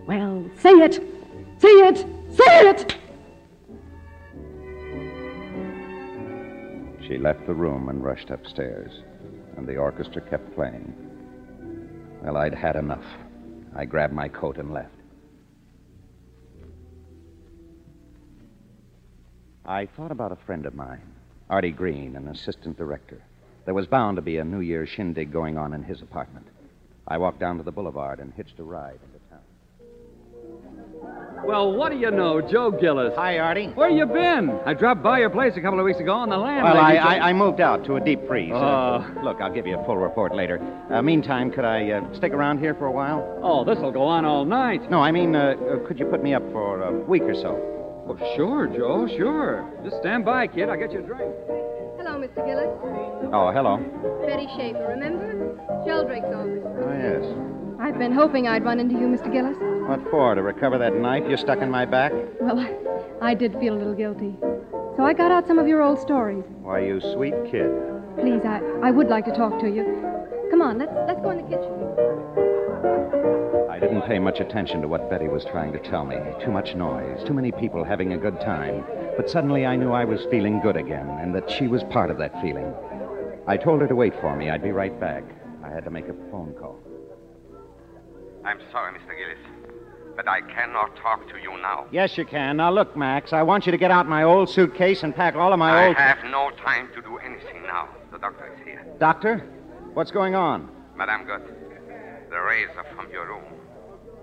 [0.07, 0.95] Well, say it!
[1.59, 2.07] Say it!
[2.33, 2.97] Say it!
[7.07, 8.91] She left the room and rushed upstairs,
[9.57, 10.95] and the orchestra kept playing.
[12.23, 13.05] Well, I'd had enough.
[13.75, 14.95] I grabbed my coat and left.
[19.65, 21.03] I thought about a friend of mine,
[21.51, 23.23] Artie Green, an assistant director.
[23.65, 26.47] There was bound to be a New Year's shindig going on in his apartment.
[27.07, 29.22] I walked down to the boulevard and hitched a ride into.
[31.45, 33.13] Well, what do you know, Joe Gillis?
[33.17, 33.67] Hi, Artie.
[33.75, 34.51] Where you been?
[34.65, 36.63] I dropped by your place a couple of weeks ago on the land.
[36.65, 38.53] Well, I, I, I moved out to a deep freeze.
[38.55, 39.05] Oh.
[39.25, 40.61] look, I'll give you a full report later.
[40.91, 43.41] Uh, meantime, could I uh, stick around here for a while?
[43.43, 44.89] Oh, this'll go on all night.
[44.89, 47.59] No, I mean, uh, uh, could you put me up for a week or so?
[48.09, 49.69] Oh, sure, Joe, sure.
[49.85, 50.69] Just stand by, kid.
[50.69, 51.35] I'll get you a drink.
[51.99, 52.45] Hello, Mr.
[52.47, 53.31] Gillis.
[53.33, 53.79] Oh, hello.
[54.27, 55.59] Betty Schaefer, remember?
[55.87, 56.63] Sheldrake's office.
[56.65, 57.25] Oh, yes.
[57.81, 59.33] I've been hoping I'd run into you, Mr.
[59.33, 59.57] Gillis.
[59.93, 60.35] What for?
[60.35, 62.15] To recover that knife you stuck in my back?
[62.41, 62.59] Well,
[63.21, 64.35] I did feel a little guilty.
[64.97, 66.45] So I got out some of your old stories.
[66.63, 67.71] Why, you sweet kid.
[68.19, 69.85] Please, I, I would like to talk to you.
[70.51, 71.71] Come on, let's let's go in the kitchen.
[73.69, 76.17] I didn't pay much attention to what Betty was trying to tell me.
[76.43, 78.87] Too much noise, too many people having a good time.
[79.19, 82.17] But suddenly I knew I was feeling good again, and that she was part of
[82.17, 82.73] that feeling.
[83.47, 84.49] I told her to wait for me.
[84.49, 85.23] I'd be right back.
[85.63, 86.81] I had to make a phone call.
[88.43, 89.15] I'm sorry, Mr.
[89.17, 89.52] Gillis,
[90.17, 91.87] but I cannot talk to you now.
[91.91, 92.57] Yes, you can.
[92.59, 95.53] Now, look, Max, I want you to get out my old suitcase and pack all
[95.53, 95.97] of my I old.
[95.97, 97.89] I have no time to do anything now.
[98.11, 98.85] The doctor is here.
[98.99, 99.39] Doctor?
[99.95, 100.69] What's going on?
[100.97, 103.45] Madame got the razor from your room,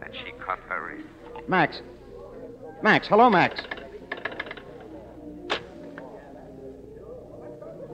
[0.03, 1.47] and she cut her wrist.
[1.47, 1.81] Max.
[2.81, 3.61] Max, hello, Max.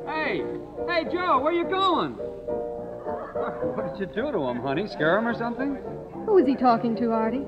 [0.05, 0.43] Hey,
[0.87, 2.11] hey, Joe, where you going?
[2.13, 4.87] What did you do to him, honey?
[4.87, 5.77] Scare him or something?
[6.25, 7.45] Who is he talking to, Artie?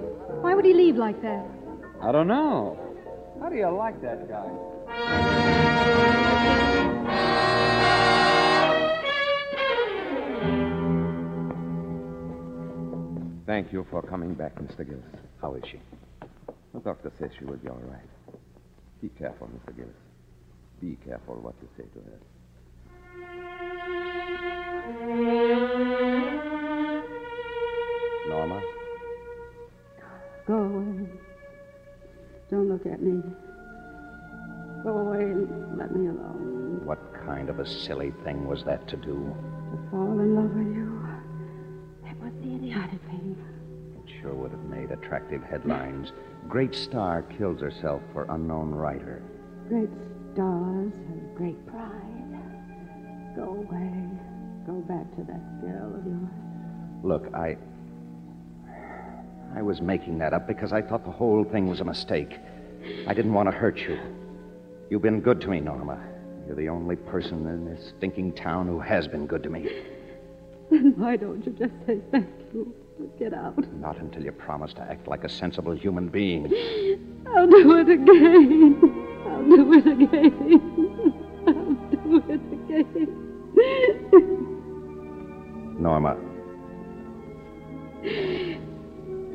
[0.48, 1.46] Why would he leave like that?
[2.02, 2.80] I don't know.
[3.42, 4.48] How do you like that guy?
[13.46, 14.88] Thank you for coming back, Mr.
[14.88, 15.04] Gillis.
[15.42, 15.82] How is she?
[16.74, 18.00] The doctor says she will be all right.
[19.02, 19.76] Be careful, Mr.
[19.76, 19.92] Gillis.
[20.80, 22.20] Be careful what you say to her.
[28.30, 28.77] Norma?
[30.48, 31.10] Go away.
[32.50, 33.22] Don't look at me.
[34.84, 36.82] Go away and let me alone.
[36.86, 39.36] What kind of a silly thing was that to do?
[39.72, 41.06] To fall in love with you.
[42.06, 43.36] That was the idiotic thing.
[44.06, 46.14] It sure would have made attractive headlines.
[46.48, 49.22] Great star kills herself for unknown writer.
[49.68, 49.90] Great
[50.34, 52.40] stars have great pride.
[53.36, 54.08] Go away.
[54.66, 56.32] Go back to that girl of yours.
[57.04, 57.58] Look, I.
[59.58, 62.38] I was making that up because I thought the whole thing was a mistake.
[63.08, 63.98] I didn't want to hurt you.
[64.92, 66.00] You've been good to me, Norma.
[66.46, 69.68] You're the only person in this stinking town who has been good to me.
[70.70, 72.72] Then why don't you just say thank you?
[73.00, 73.58] And get out.
[73.74, 76.46] Not until you promise to act like a sensible human being.
[77.36, 78.80] I'll do it again.
[79.26, 81.14] I'll do it again.
[81.48, 82.42] I'll do it
[82.76, 83.08] again.
[85.80, 86.27] Norma.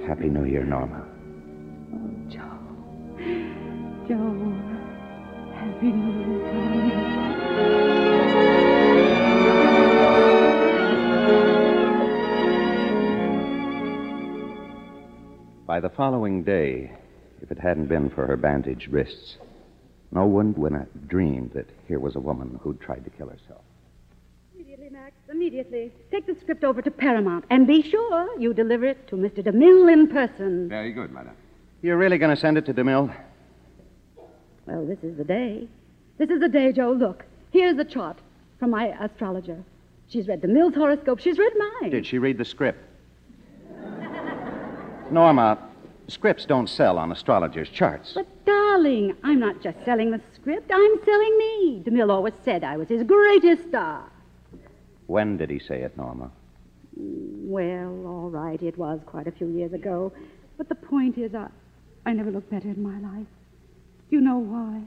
[0.06, 1.06] Happy New Year, Norma.
[1.94, 2.58] Oh, Joe.
[4.08, 4.52] Joe.
[5.54, 6.40] Happy New
[6.88, 7.22] Year.
[15.66, 16.90] By the following day,
[17.40, 19.38] if it hadn't been for her bandaged wrists,
[20.10, 23.62] no one would have dreamed that here was a woman who'd tried to kill herself.
[25.32, 29.42] Immediately, Take the script over to Paramount and be sure you deliver it to Mr.
[29.42, 30.68] DeMille in person.
[30.68, 31.34] Very good, madame.
[31.80, 33.16] You're really going to send it to DeMille?
[34.66, 35.66] Well, this is the day.
[36.18, 36.92] This is the day, Joe.
[36.92, 38.18] Look, here's the chart
[38.58, 39.64] from my astrologer.
[40.06, 41.18] She's read DeMille's horoscope.
[41.18, 41.90] She's read mine.
[41.90, 42.84] Did she read the script?
[45.10, 45.58] Norma,
[46.08, 48.12] scripts don't sell on astrologers' charts.
[48.14, 50.70] But, darling, I'm not just selling the script.
[50.70, 51.82] I'm selling me.
[51.86, 54.11] DeMille always said I was his greatest star.
[55.12, 56.30] When did he say it, Norma?
[56.96, 60.10] Well, all right, it was quite a few years ago.
[60.56, 61.48] But the point is, I,
[62.06, 63.26] I never looked better in my life.
[64.08, 64.80] Do you know why?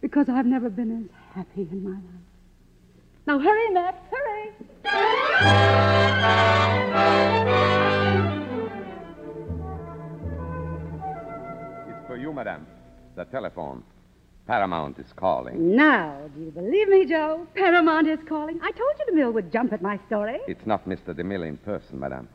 [0.00, 2.24] Because I've never been as happy in my life.
[3.26, 4.52] Now, hurry, Max, hurry.
[11.88, 12.64] It's for you, madame.
[13.16, 13.82] The telephone.
[14.46, 15.74] Paramount is calling.
[15.74, 17.46] Now, do you believe me, Joe?
[17.54, 18.60] Paramount is calling.
[18.62, 20.38] I told you DeMille would jump at my story.
[20.46, 21.14] It's not Mr.
[21.14, 22.28] DeMille in person, madame.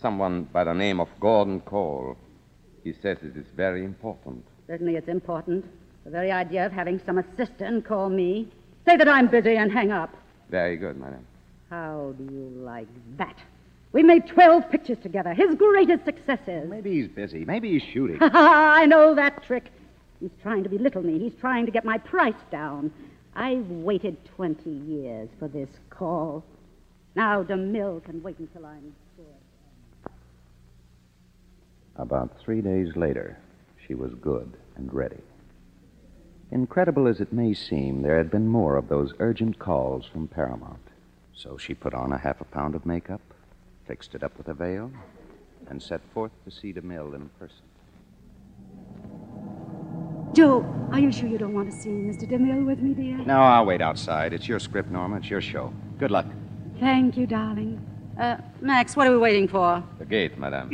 [0.00, 2.16] Someone by the name of Gordon Cole.
[2.84, 4.44] He says it is very important.
[4.68, 5.64] Certainly it's important.
[6.04, 8.48] The very idea of having some assistant call me.
[8.86, 10.14] Say that I'm busy and hang up.
[10.48, 11.26] Very good, madame.
[11.70, 13.36] How do you like that?
[13.92, 16.68] We made 12 pictures together, his greatest successes.
[16.68, 17.44] Maybe he's busy.
[17.44, 18.18] Maybe he's shooting.
[18.22, 19.70] I know that trick.
[20.22, 21.18] He's trying to belittle me.
[21.18, 22.92] He's trying to get my price down.
[23.34, 26.44] I've waited 20 years for this call.
[27.16, 30.12] Now DeMille can wait until I'm sure.
[31.96, 33.36] About three days later,
[33.84, 35.20] she was good and ready.
[36.52, 40.86] Incredible as it may seem, there had been more of those urgent calls from Paramount.
[41.34, 43.22] So she put on a half a pound of makeup,
[43.88, 44.92] fixed it up with a veil,
[45.68, 47.71] and set forth to see DeMille in person.
[50.34, 52.24] Joe, are you sure you don't want to see Mr.
[52.26, 53.18] DeMille with me, dear?
[53.18, 54.32] No, I'll wait outside.
[54.32, 55.16] It's your script, Norma.
[55.16, 55.74] It's your show.
[55.98, 56.24] Good luck.
[56.80, 57.86] Thank you, darling.
[58.18, 59.82] Uh, Max, what are we waiting for?
[59.98, 60.68] The gate, madame.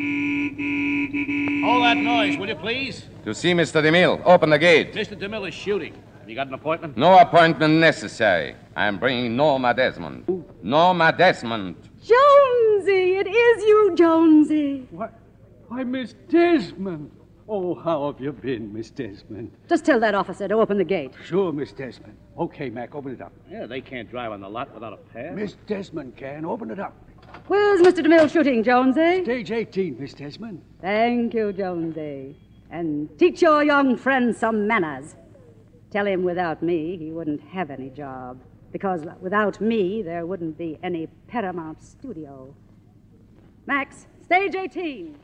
[1.64, 3.07] Hold that noise, will you, please?
[3.25, 3.83] To see Mr.
[3.83, 4.23] DeMille.
[4.25, 4.92] Open the gate.
[4.94, 5.18] Mr.
[5.18, 5.94] DeMille is shooting.
[6.21, 6.97] Have you got an appointment?
[6.97, 8.55] No appointment necessary.
[8.77, 10.44] I'm bringing Norma Desmond.
[10.62, 11.75] Norma Desmond.
[12.01, 14.87] Jonesy, it is you, Jonesy.
[14.92, 15.18] What?
[15.66, 17.11] Why, Miss Desmond.
[17.51, 19.51] Oh, how have you been, Miss Desmond?
[19.69, 21.13] Just tell that officer to open the gate.
[21.25, 22.15] Sure, Miss Desmond.
[22.37, 23.33] Okay, Mac, open it up.
[23.51, 25.35] Yeah, they can't drive on the lot without a pass.
[25.35, 26.45] Miss Desmond can.
[26.45, 26.95] Open it up.
[27.47, 28.05] Where's Mr.
[28.05, 29.25] DeMille shooting, Jonesy?
[29.25, 30.63] Stage 18, Miss Desmond.
[30.83, 32.37] Thank you, Jonesy.
[32.71, 35.17] And teach your young friend some manners.
[35.91, 38.43] Tell him without me he wouldn't have any job.
[38.73, 42.55] Because without me there wouldn't be any Paramount studio.
[43.67, 45.17] Max, stage 18.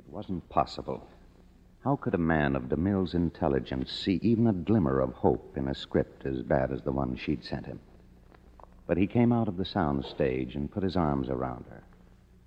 [0.00, 1.06] It wasn't possible.
[1.84, 5.74] How could a man of DeMille's intelligence see even a glimmer of hope in a
[5.74, 7.80] script as bad as the one she'd sent him?
[8.86, 11.82] But he came out of the sound stage and put his arms around her,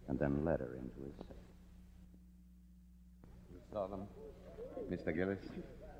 [0.07, 1.35] and then led her into his cell.
[3.51, 4.07] You saw them?
[4.89, 5.15] Mr.
[5.15, 5.47] Gillis?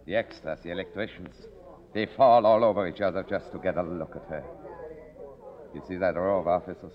[0.08, 1.36] The extras, the electricians.
[1.94, 4.44] They fall all over each other just to get a look at her.
[5.76, 6.94] You see that row of offices?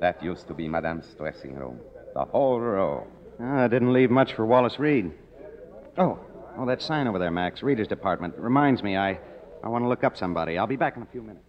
[0.00, 1.80] That used to be Madame's dressing room.
[2.12, 3.06] The whole row.
[3.42, 5.12] Ah, didn't leave much for Wallace Reid.
[5.96, 6.18] Oh,
[6.58, 7.62] oh, that sign over there, Max.
[7.62, 8.34] Reader's department.
[8.36, 9.18] Reminds me, I,
[9.64, 10.58] I want to look up somebody.
[10.58, 11.44] I'll be back in a few minutes.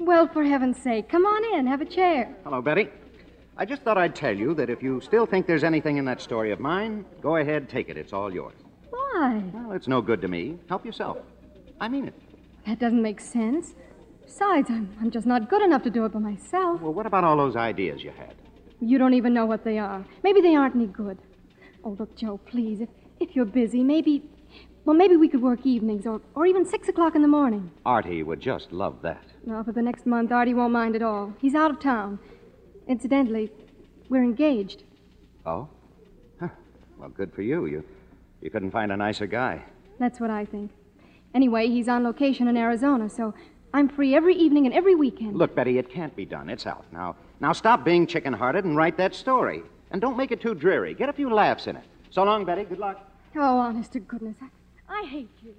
[0.00, 2.34] Well, for heaven's sake, come on in, have a chair.
[2.44, 2.88] Hello, Betty.
[3.56, 6.20] I just thought I'd tell you that if you still think there's anything in that
[6.20, 7.96] story of mine, go ahead, take it.
[7.96, 8.54] It's all yours.
[8.90, 9.42] Why?
[9.52, 10.58] Well, it's no good to me.
[10.68, 11.18] Help yourself.
[11.80, 12.14] I mean it.
[12.66, 13.74] That doesn't make sense.
[14.28, 16.82] Besides, I'm, I'm just not good enough to do it by myself.
[16.82, 18.34] Well, what about all those ideas you had?
[18.78, 20.04] You don't even know what they are.
[20.22, 21.16] Maybe they aren't any good.
[21.82, 24.22] Oh, look, Joe, please, if, if you're busy, maybe.
[24.84, 27.70] Well, maybe we could work evenings or, or even six o'clock in the morning.
[27.86, 29.24] Artie would just love that.
[29.44, 31.32] Well, for the next month, Artie won't mind at all.
[31.40, 32.18] He's out of town.
[32.86, 33.50] Incidentally,
[34.10, 34.84] we're engaged.
[35.46, 35.68] Oh?
[36.38, 36.48] Huh.
[36.98, 37.64] Well, good for you.
[37.64, 37.82] You,
[38.42, 39.64] you couldn't find a nicer guy.
[39.98, 40.70] That's what I think.
[41.34, 43.32] Anyway, he's on location in Arizona, so
[43.72, 45.36] I'm free every evening and every weekend.
[45.36, 46.48] Look, Betty, it can't be done.
[46.48, 46.84] It's out.
[46.92, 49.62] Now, now stop being chicken-hearted and write that story.
[49.90, 50.94] And don't make it too dreary.
[50.94, 51.84] Get a few laughs in it.
[52.10, 52.64] So long, Betty.
[52.64, 52.98] Good luck.
[53.36, 55.54] Oh, honest to goodness, I, I hate you.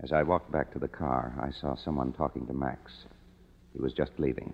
[0.00, 2.92] As I walked back to the car, I saw someone talking to Max.
[3.72, 4.52] He was just leaving.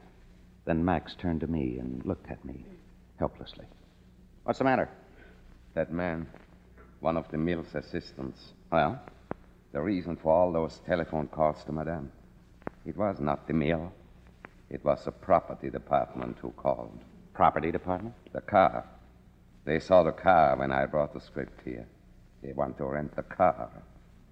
[0.65, 2.65] Then Max turned to me and looked at me
[3.19, 3.65] helplessly.
[4.45, 4.89] What's the matter?
[5.75, 6.29] That man,
[7.01, 8.53] one of DeMille's assistants.
[8.71, 9.01] Well?
[9.73, 12.13] The reason for all those telephone calls to Madame.
[12.85, 13.91] It was not DeMille.
[14.71, 16.99] It was the property department who called.
[17.33, 18.15] Property department?
[18.33, 18.87] The car.
[19.65, 21.87] They saw the car when I brought the script here.
[22.43, 23.71] They want to rent the car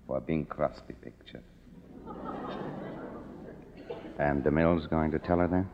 [0.07, 1.43] for a Bing Crosby picture.
[4.19, 5.67] And DeMille's going to tell her then?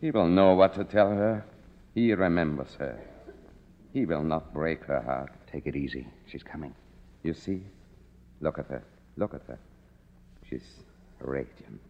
[0.00, 1.44] He will know what to tell her.
[1.94, 2.96] He remembers her.
[3.92, 5.32] He will not break her heart.
[5.50, 6.06] Take it easy.
[6.26, 6.76] She's coming.
[7.24, 7.64] You see?
[8.40, 8.84] Look at her.
[9.18, 9.58] Look at her.
[10.48, 10.62] She's
[11.20, 11.80] radiant.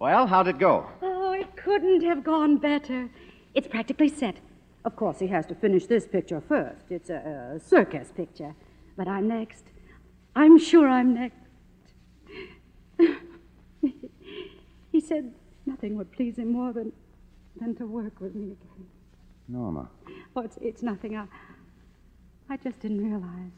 [0.00, 0.90] Well, how'd it go?
[1.00, 3.08] Oh, it couldn't have gone better.
[3.54, 4.38] It's practically set.
[4.84, 6.90] Of course, he has to finish this picture first.
[6.90, 8.54] It's a, a circus picture.
[8.96, 9.64] But I'm next.
[10.34, 11.38] I'm sure I'm next.
[14.92, 15.32] he said
[15.66, 16.92] nothing would please him more than,
[17.60, 18.86] than to work with me again.
[19.48, 19.88] Norma.
[20.34, 21.16] Oh, it's, it's nothing.
[21.16, 21.26] I,
[22.50, 23.52] I just didn't realize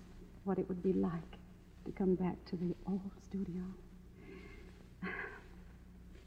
[0.45, 1.38] what it would be like
[1.89, 3.63] to come back to the old studio.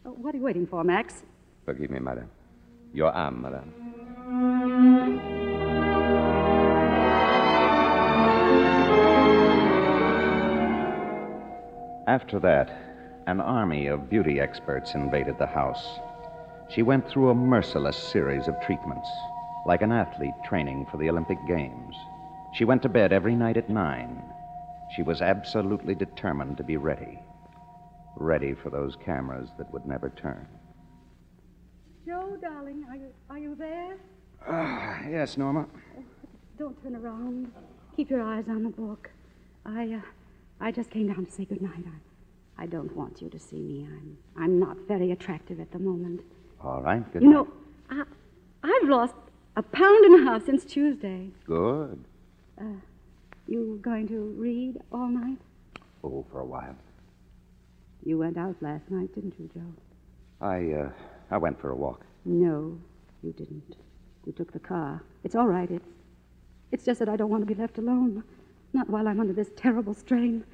[0.04, 1.22] Oh, what are you waiting for, Max?
[1.64, 2.28] Forgive me, madame.
[2.92, 3.72] Your arm, madame.
[12.08, 12.72] After that,
[13.28, 16.00] an army of beauty experts invaded the house.
[16.68, 19.08] She went through a merciless series of treatments,
[19.68, 21.96] like an athlete training for the Olympic Games.
[22.54, 24.24] She went to bed every night at nine.
[24.96, 27.20] She was absolutely determined to be ready.
[28.18, 30.48] Ready for those cameras that would never turn.
[32.06, 33.98] Joe, darling, are you, are you there?
[34.48, 35.66] Ah, yes, Norma.
[36.58, 37.52] Don't turn around.
[37.96, 39.10] Keep your eyes on the book.
[39.66, 40.02] I, uh,
[40.60, 41.84] I just came down to say good night.
[42.58, 43.88] I, I don't want you to see me.
[43.90, 46.22] I'm, I'm not very attractive at the moment.
[46.62, 47.04] All right.
[47.14, 47.34] Good you night.
[47.34, 47.48] know,
[47.90, 48.04] I,
[48.64, 49.16] I've lost,
[49.56, 51.30] A pound and a half since Tuesday.
[51.46, 52.04] Good.
[52.60, 52.64] Uh,
[53.52, 55.38] you going to read all night?
[56.04, 56.76] Oh, for a while.
[58.06, 59.74] You went out last night, didn't you, Joe?
[60.40, 60.90] I, uh,
[61.30, 62.06] I went for a walk.
[62.26, 62.80] No,
[63.22, 63.76] you didn't.
[64.26, 65.04] You took the car.
[65.24, 65.70] It's all right.
[65.70, 65.86] It's,
[66.72, 68.24] it's just that I don't want to be left alone.
[68.74, 70.46] Not while I'm under this terrible strain.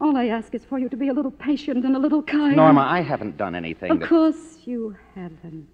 [0.00, 2.56] All I ask is for you to be a little patient and a little kind.
[2.56, 3.90] Norma, I haven't done anything.
[3.90, 5.66] Of that- course you haven't.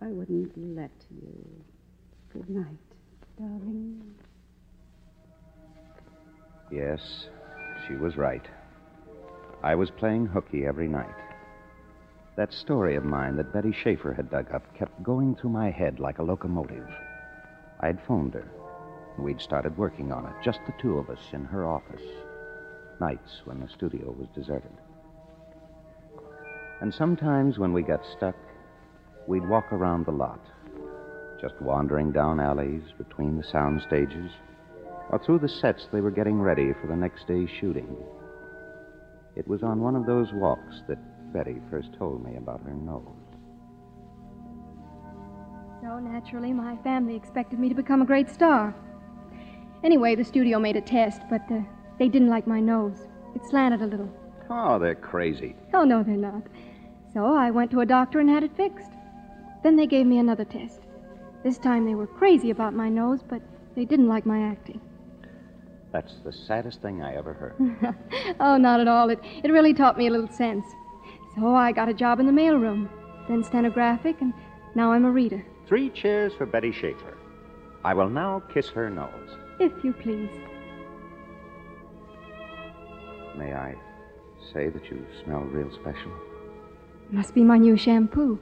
[0.00, 1.46] I wouldn't let you.
[2.32, 2.78] Good night,
[3.36, 4.14] darling.
[6.70, 7.26] Yes,
[7.86, 8.46] she was right.
[9.62, 11.14] I was playing hooky every night.
[12.36, 15.98] That story of mine that Betty Schaefer had dug up kept going through my head
[15.98, 16.86] like a locomotive.
[17.80, 18.48] I'd phoned her.
[19.18, 22.06] We'd started working on it, just the two of us in her office.
[23.00, 24.70] Nights when the studio was deserted.
[26.80, 28.36] And sometimes when we got stuck,
[29.26, 30.40] we'd walk around the lot,
[31.40, 34.30] just wandering down alleys between the sound stages
[35.10, 37.96] or through the sets they were getting ready for the next day's shooting.
[39.36, 40.98] It was on one of those walks that
[41.32, 43.04] Betty first told me about her nose.
[45.82, 48.74] So naturally, my family expected me to become a great star.
[49.82, 51.60] Anyway, the studio made a test, but uh,
[51.98, 53.06] they didn't like my nose.
[53.34, 54.10] It slanted a little.
[54.50, 55.56] Oh, they're crazy.
[55.72, 56.42] Oh, no, they're not.
[57.14, 58.90] So I went to a doctor and had it fixed.
[59.62, 60.80] Then they gave me another test.
[61.42, 63.40] This time they were crazy about my nose, but
[63.74, 64.80] they didn't like my acting.
[65.92, 67.56] That's the saddest thing I ever heard.
[68.40, 69.10] oh, not at all.
[69.10, 70.64] It, it really taught me a little sense.
[71.34, 72.88] So I got a job in the mailroom,
[73.28, 74.32] then stenographic, and
[74.74, 77.16] now I'm a reader, Three cheers for Betty Schaefer.
[77.84, 79.30] I will now kiss her nose.
[79.60, 80.30] if you please.
[83.36, 83.74] May I
[84.52, 86.10] say that you smell real special?
[87.10, 88.38] Must be my new shampoo.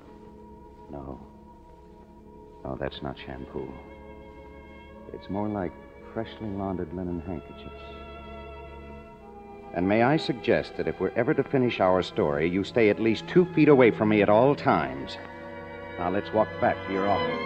[0.90, 1.20] No.
[2.64, 3.70] No, that's not shampoo.
[5.12, 5.72] It's more like
[6.18, 7.70] freshly laundered linen handkerchiefs.
[9.72, 12.98] And may I suggest that if we're ever to finish our story, you stay at
[12.98, 15.16] least two feet away from me at all times.
[15.96, 17.38] Now let's walk back to your office.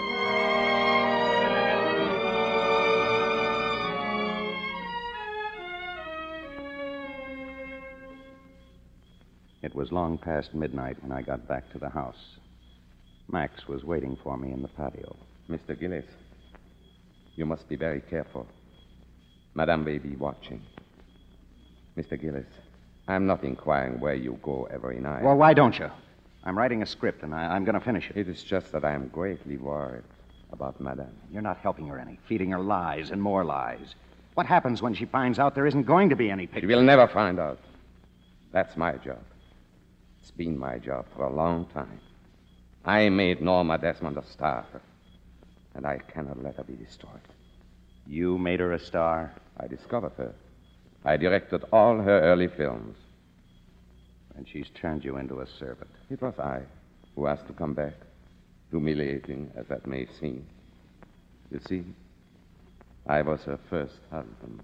[9.61, 12.39] It was long past midnight when I got back to the house.
[13.31, 15.15] Max was waiting for me in the patio.
[15.51, 15.79] Mr.
[15.79, 16.07] Gillis,
[17.37, 18.47] you must be very careful.
[19.55, 20.63] Madame may be watching.
[21.97, 22.21] Mr.
[22.21, 22.47] Gillis,
[23.09, 25.23] I'm not inquiring where you go every night.
[25.23, 25.91] Well, why don't you?
[26.45, 28.17] I'm writing a script, and I, I'm going to finish it.
[28.17, 30.05] It is just that I am greatly worried
[30.53, 31.15] about Madame.
[31.31, 33.95] You're not helping her any, feeding her lies and more lies.
[34.35, 36.61] What happens when she finds out there isn't going to be any picture?
[36.61, 37.59] She will never find out.
[38.53, 39.23] That's my job.
[40.21, 42.01] It's been my job for a long time.
[42.85, 44.65] I made Norma Desmond a star,
[45.75, 47.13] and I cannot let her be destroyed.
[48.07, 49.33] You made her a star?
[49.63, 50.35] I discovered her.
[51.05, 52.97] I directed all her early films.
[54.37, 55.91] And she's turned you into a servant.
[56.11, 56.63] It was I
[57.15, 57.95] who asked to come back,
[58.71, 60.45] humiliating as that may seem.
[61.51, 61.85] You see,
[63.07, 64.63] I was her first husband.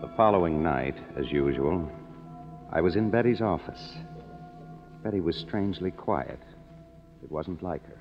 [0.00, 1.90] The following night, as usual,
[2.70, 3.96] I was in Betty's office.
[5.02, 6.38] Betty was strangely quiet.
[7.22, 7.98] It wasn't like her.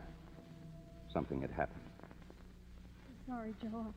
[1.14, 1.82] Something had happened.
[3.28, 3.94] Sorry, Joe.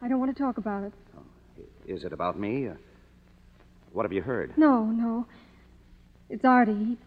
[0.00, 0.92] I don't want to talk about it.
[1.86, 2.68] Is it about me?
[2.68, 2.74] Uh,
[3.92, 4.56] what have you heard?
[4.56, 5.26] No, no.
[6.28, 6.72] It's Artie.
[6.74, 6.98] He,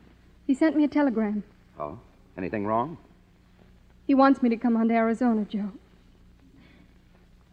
[0.48, 1.44] he sent me a telegram.
[1.80, 2.00] Oh?
[2.38, 2.98] Anything wrong?
[4.08, 5.72] He wants me to come on to Arizona, Joe.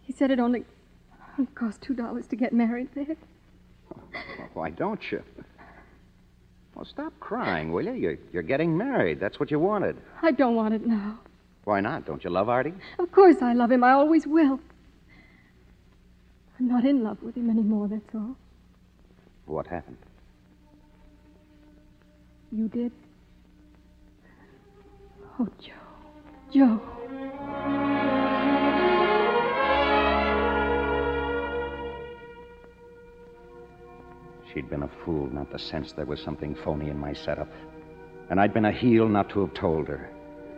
[0.02, 0.64] He said it only,
[1.38, 3.16] only cost two dollars to get married there.
[3.90, 5.22] Well, why don't you?
[6.74, 7.92] Well, stop crying, will you?
[7.92, 9.20] You're, you're getting married.
[9.20, 9.96] That's what you wanted.
[10.22, 11.18] I don't want it now.
[11.64, 12.06] Why not?
[12.06, 12.74] Don't you love Artie?
[12.98, 13.84] Of course I love him.
[13.84, 14.58] I always will.
[16.58, 18.36] I'm not in love with him anymore, that's all.
[19.46, 19.96] What happened?
[22.50, 22.92] You did?
[25.38, 25.72] Oh, Joe.
[26.52, 26.80] Joe.
[34.52, 37.48] She'd been a fool not to sense there was something phony in my setup.
[38.28, 40.10] And I'd been a heel not to have told her.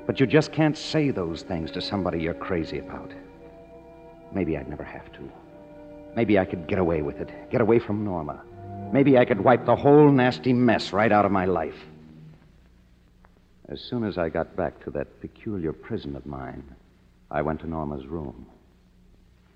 [0.06, 3.12] But you just can't say those things to somebody you're crazy about.
[4.32, 5.30] Maybe I'd never have to.
[6.16, 8.42] Maybe I could get away with it, get away from Norma.
[8.92, 11.78] Maybe I could wipe the whole nasty mess right out of my life.
[13.68, 16.64] As soon as I got back to that peculiar prison of mine,
[17.30, 18.46] I went to Norma's room.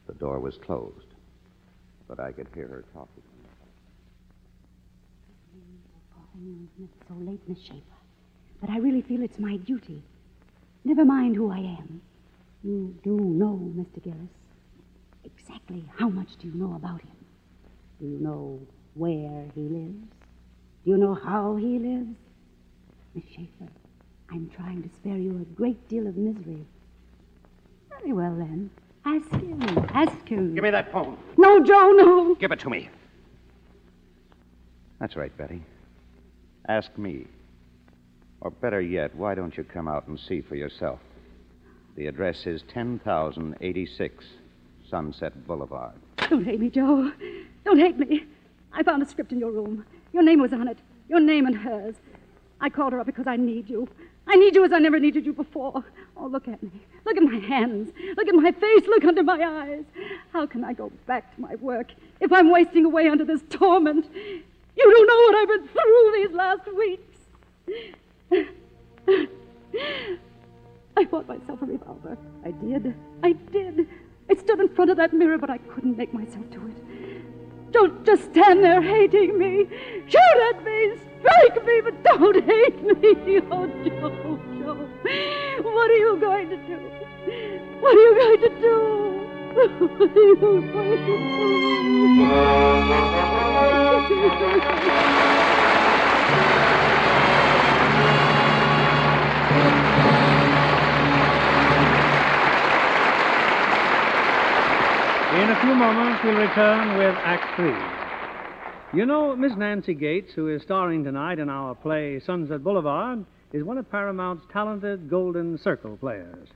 [0.06, 1.06] The door was closed,
[2.08, 3.22] but I could hear her talking.
[6.38, 7.82] Afternoon when it's so late, Miss Schaefer.
[8.60, 10.02] But I really feel it's my duty.
[10.84, 12.00] Never mind who I am.
[12.64, 14.02] You do know, Mr.
[14.02, 14.28] Gillis.
[15.24, 17.16] Exactly how much do you know about him?
[18.00, 18.60] Do you know
[18.94, 20.06] where he lives?
[20.84, 22.16] Do you know how he lives?
[23.14, 23.70] Miss Schaefer,
[24.30, 26.64] I'm trying to spare you a great deal of misery.
[27.90, 28.70] Very well, then.
[29.04, 29.62] Ask him.
[29.94, 30.54] Ask him.
[30.54, 31.16] Give me that phone.
[31.36, 32.34] No, Joe, no.
[32.34, 32.90] Give it to me.
[35.00, 35.62] That's right, Betty.
[36.68, 37.26] Ask me.
[38.40, 41.00] Or better yet, why don't you come out and see for yourself?
[41.96, 44.24] The address is 10,086
[44.88, 45.94] Sunset Boulevard.
[46.28, 47.10] Don't hate me, Joe.
[47.64, 48.24] Don't hate me.
[48.72, 49.84] I found a script in your room.
[50.12, 50.78] Your name was on it.
[51.08, 51.96] Your name and hers.
[52.60, 53.88] I called her up because I need you.
[54.26, 55.82] I need you as I never needed you before.
[56.16, 56.70] Oh, look at me.
[57.06, 57.92] Look at my hands.
[58.16, 58.86] Look at my face.
[58.86, 59.84] Look under my eyes.
[60.32, 64.06] How can I go back to my work if I'm wasting away under this torment?
[64.78, 67.18] You don't know what I've been through these last weeks.
[70.96, 72.16] I bought myself a revolver.
[72.44, 72.94] I did.
[73.24, 73.88] I did.
[74.30, 77.72] I stood in front of that mirror, but I couldn't make myself do it.
[77.72, 79.66] Don't just stand there hating me.
[80.06, 83.40] Shoot at me, strike me, but don't hate me.
[83.50, 84.88] Oh, Joe, Joe.
[85.62, 86.78] What are you going to do?
[87.80, 88.84] What are you going to do?
[89.58, 90.68] What are you going
[94.08, 94.14] In
[105.50, 107.76] a few moments, we'll return with Act Three.
[108.98, 113.62] You know, Miss Nancy Gates, who is starring tonight in our play Sunset Boulevard, is
[113.62, 116.48] one of Paramount's talented Golden Circle players.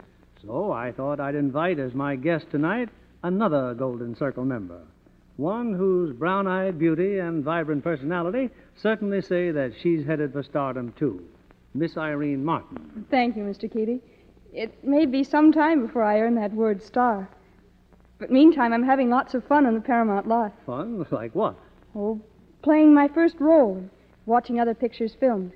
[0.43, 2.89] So I thought I'd invite as my guest tonight
[3.23, 4.81] another Golden Circle member.
[5.43, 10.93] One whose brown eyed beauty and vibrant personality certainly say that she's headed for stardom,
[10.97, 11.21] too.
[11.75, 13.05] Miss Irene Martin.
[13.11, 13.69] Thank you, Mr.
[13.69, 14.01] Keighley.
[14.53, 17.29] It may be some time before I earn that word star.
[18.21, 20.53] But meantime, I'm having lots of fun on the Paramount lot.
[20.65, 21.05] Fun?
[21.11, 21.57] Like what?
[21.97, 22.21] Oh,
[22.63, 23.91] playing my first role and
[24.27, 25.51] watching other pictures filmed.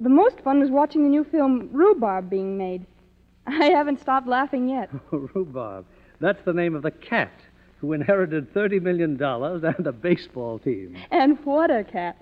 [0.00, 2.86] The most fun was watching the new film Rhubarb being made.
[3.48, 4.90] I haven't stopped laughing yet.
[5.10, 5.86] Rhubarb.
[6.20, 7.32] That's the name of the cat
[7.80, 10.96] who inherited $30 million and a baseball team.
[11.10, 12.16] And what a cat.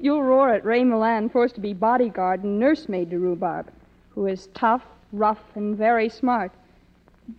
[0.00, 3.70] You'll roar at Ray Milland, forced to be bodyguard and nursemaid to Rhubarb,
[4.10, 4.82] who is tough,
[5.12, 6.52] rough, and very smart.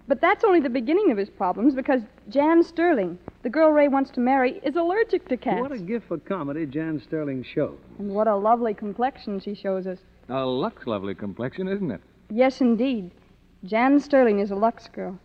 [0.07, 4.09] But that's only the beginning of his problems because Jan Sterling, the girl Ray wants
[4.11, 5.61] to marry, is allergic to cats.
[5.61, 7.77] What a gift for comedy Jan Sterling showed.
[7.99, 9.99] And what a lovely complexion she shows us.
[10.29, 12.01] A Lux lovely complexion, isn't it?
[12.29, 13.11] Yes, indeed.
[13.65, 15.19] Jan Sterling is a Lux girl.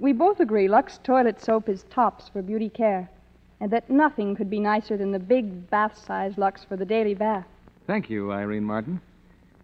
[0.00, 3.10] We both agree Lux toilet soap is tops for beauty care,
[3.60, 7.14] and that nothing could be nicer than the big bath size Lux for the daily
[7.14, 7.46] bath.
[7.88, 9.00] Thank you, Irene Martin.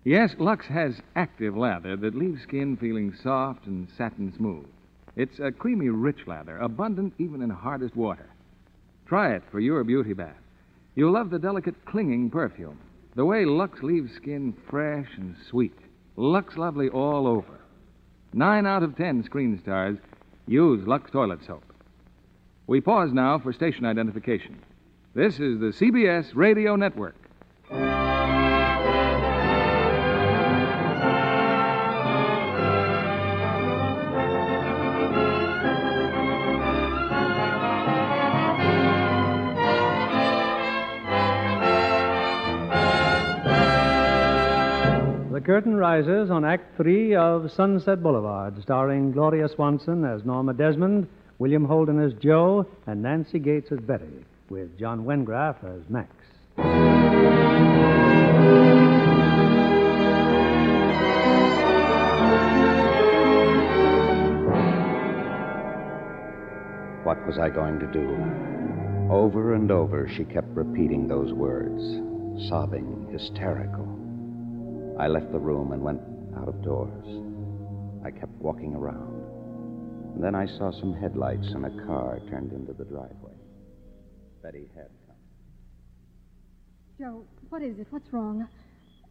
[0.03, 4.67] Yes, Lux has active lather that leaves skin feeling soft and satin smooth.
[5.15, 8.29] It's a creamy, rich lather, abundant even in hardest water.
[9.07, 10.35] Try it for your beauty bath.
[10.97, 12.79] You'll love the delicate, clinging perfume.
[13.15, 15.79] The way Lux leaves skin fresh and sweet.
[16.17, 17.61] Lux lovely all over.
[18.33, 19.99] Nine out of ten screen stars
[20.47, 21.65] use Lux toilet soap.
[22.67, 24.59] We pause now for station identification.
[25.15, 27.15] This is the CBS Radio Network.
[45.45, 51.07] Curtain rises on Act Three of Sunset Boulevard, starring Gloria Swanson as Norma Desmond,
[51.39, 56.11] William Holden as Joe, and Nancy Gates as Betty, with John Wengraf as Max.
[67.05, 68.17] What was I going to do?
[69.13, 71.83] Over and over, she kept repeating those words,
[72.49, 73.94] sobbing, hysterical.
[74.99, 76.01] I left the room and went
[76.37, 77.07] out of doors.
[78.05, 79.23] I kept walking around.
[80.15, 83.33] And then I saw some headlights and a car turned into the driveway.
[84.43, 85.17] Betty had come.
[86.99, 87.89] Joe, what is it?
[87.91, 88.47] What's wrong?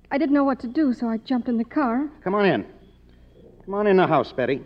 [0.10, 2.08] I didn't know what to do, so I jumped in the car.
[2.24, 2.66] Come on in.
[3.66, 4.62] Come on in the house, Betty.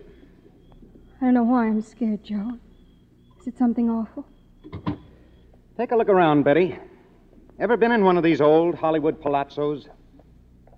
[1.19, 2.59] I don't know why I'm scared, Joe.
[3.39, 4.27] Is it something awful?
[5.77, 6.77] Take a look around, Betty.
[7.59, 9.87] Ever been in one of these old Hollywood palazzos?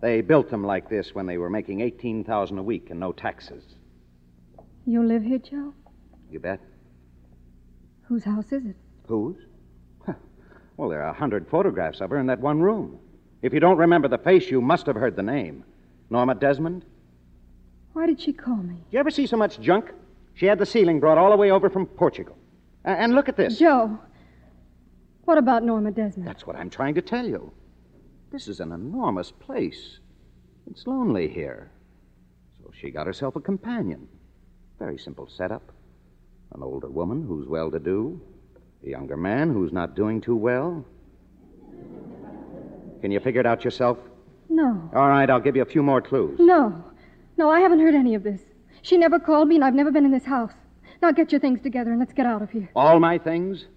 [0.02, 3.64] They built them like this when they were making 18000 a week and no taxes.
[4.86, 5.74] You live here, Joe?
[6.32, 6.62] You bet.
[8.04, 8.76] Whose house is it?
[9.08, 9.38] Whose?
[10.78, 13.00] Well, there are a hundred photographs of her in that one room.
[13.42, 15.66] If you don't remember the face, you must have heard the name.
[16.10, 16.86] Norma Desmond?
[17.92, 18.76] Why did she call me?
[18.76, 19.92] Did you ever see so much junk?
[20.36, 22.38] She had the ceiling brought all the way over from Portugal.
[22.86, 23.60] And look at this.
[23.60, 24.00] Joe.
[25.26, 26.26] What about Norma Desmond?
[26.26, 27.52] That's what I'm trying to tell you.
[28.32, 30.00] This is an enormous place.
[30.70, 31.72] It's lonely here.
[32.62, 34.08] So she got herself a companion.
[34.78, 35.72] Very simple setup.
[36.54, 38.22] An older woman who's well to do,
[38.86, 40.86] a younger man who's not doing too well.
[43.02, 43.98] Can you figure it out yourself?
[44.50, 44.90] No.
[44.94, 46.38] All right, I'll give you a few more clues.
[46.40, 46.84] No.
[47.38, 48.42] No, I haven't heard any of this.
[48.82, 50.54] She never called me, and I've never been in this house.
[51.02, 52.70] Now get your things together and let's get out of here.
[52.76, 53.68] All my things?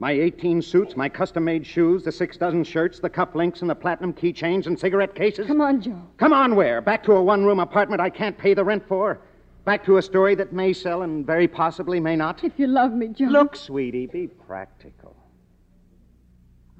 [0.00, 3.74] My 18 suits, my custom made shoes, the six dozen shirts, the cufflinks, and the
[3.74, 5.46] platinum keychains and cigarette cases?
[5.46, 6.00] Come on, Joe.
[6.16, 6.80] Come on, where?
[6.80, 9.20] Back to a one room apartment I can't pay the rent for?
[9.66, 12.42] Back to a story that may sell and very possibly may not?
[12.42, 13.26] If you love me, Joe.
[13.26, 15.14] Look, sweetie, be practical.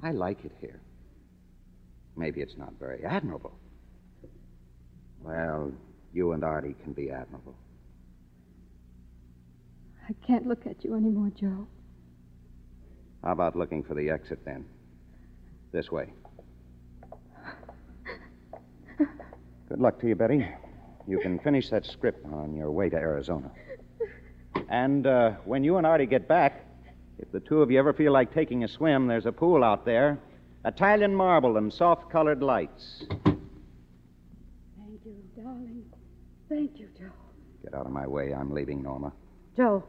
[0.01, 0.81] I like it here.
[2.17, 3.53] Maybe it's not very admirable.
[5.21, 5.71] Well,
[6.11, 7.55] you and Artie can be admirable.
[10.09, 11.67] I can't look at you anymore, Joe.
[13.23, 14.65] How about looking for the exit then?
[15.71, 16.11] This way.
[18.97, 20.45] Good luck to you, Betty.
[21.07, 23.51] You can finish that script on your way to Arizona.
[24.69, 26.65] And uh, when you and Artie get back,
[27.19, 29.85] if the two of you ever feel like taking a swim, there's a pool out
[29.85, 30.19] there.
[30.65, 33.03] Italian marble and soft colored lights.
[33.09, 35.85] Thank you, darling.
[36.49, 37.11] Thank you, Joe.
[37.63, 38.33] Get out of my way.
[38.33, 39.13] I'm leaving, Norma.
[39.55, 39.83] Joe.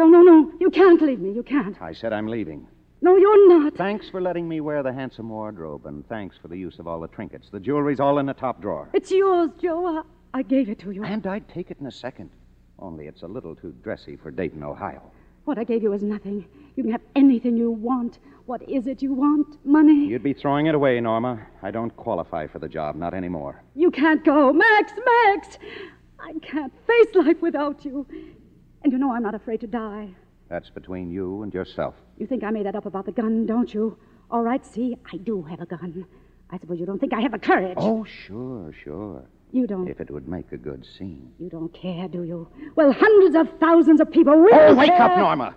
[0.00, 0.50] Joe, no, no.
[0.58, 1.30] You can't leave me.
[1.30, 1.76] You can't.
[1.82, 2.66] I said I'm leaving.
[3.02, 3.74] No, you're not.
[3.76, 7.00] Thanks for letting me wear the handsome wardrobe, and thanks for the use of all
[7.00, 7.50] the trinkets.
[7.52, 8.88] The jewelry's all in the top drawer.
[8.94, 9.84] It's yours, Joe.
[9.84, 11.04] I, I gave it to you.
[11.04, 12.30] And I'd take it in a second.
[12.78, 15.02] Only it's a little too dressy for Dayton, Ohio.
[15.44, 16.46] What I gave you is nothing.
[16.76, 18.20] You can have anything you want.
[18.46, 19.58] What is it you want?
[19.66, 20.06] Money?
[20.06, 21.46] You'd be throwing it away, Norma.
[21.62, 23.62] I don't qualify for the job, not anymore.
[23.74, 24.50] You can't go.
[24.50, 25.58] Max, Max!
[26.18, 28.06] I can't face life without you.
[28.82, 30.08] And you know I'm not afraid to die.
[30.48, 31.94] That's between you and yourself.
[32.18, 33.96] You think I made that up about the gun, don't you?
[34.30, 36.04] All right, see, I do have a gun.
[36.50, 37.76] I suppose you don't think I have the courage.
[37.76, 39.24] Oh, sure, sure.
[39.52, 39.88] You don't.
[39.88, 41.32] If it would make a good scene.
[41.38, 42.48] You don't care, do you?
[42.76, 44.54] Well, hundreds of thousands of people will.
[44.54, 45.02] Oh, wake care.
[45.02, 45.54] up, Norma!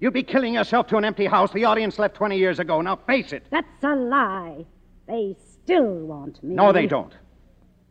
[0.00, 1.52] You'd be killing yourself to an empty house.
[1.52, 2.80] The audience left 20 years ago.
[2.82, 3.46] Now face it.
[3.50, 4.66] That's a lie.
[5.06, 6.54] They still want me.
[6.54, 7.14] No, they don't.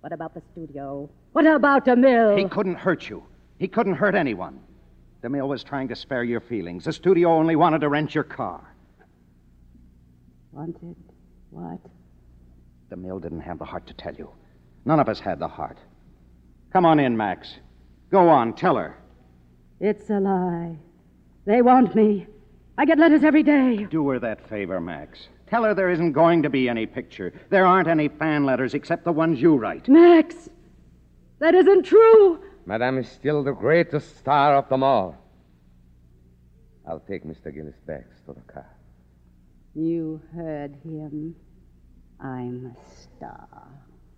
[0.01, 1.09] What about the studio?
[1.31, 2.37] What about DeMille?
[2.37, 3.23] He couldn't hurt you.
[3.57, 4.59] He couldn't hurt anyone.
[5.25, 6.83] DeMille was trying to spare your feelings.
[6.83, 8.75] The studio only wanted to rent your car.
[10.51, 10.95] Wanted
[11.49, 11.79] what?
[12.91, 14.29] DeMille didn't have the heart to tell you.
[14.85, 15.79] None of us had the heart.
[16.71, 17.55] Come on in, Max.
[18.11, 18.99] Go on, tell her.
[19.79, 20.77] It's a lie.
[21.45, 22.27] They want me.
[22.77, 23.87] I get letters every day.
[23.89, 25.29] Do her that favor, Max.
[25.47, 27.33] Tell her there isn't going to be any picture.
[27.49, 29.87] There aren't any fan letters except the ones you write.
[29.87, 30.49] Max,
[31.39, 32.44] that isn't true.
[32.65, 35.15] Madame is still the greatest star of them all.
[36.87, 37.53] I'll take Mr.
[37.53, 38.69] Gillis back to the car.
[39.73, 41.35] You heard him.
[42.19, 43.67] I'm a star.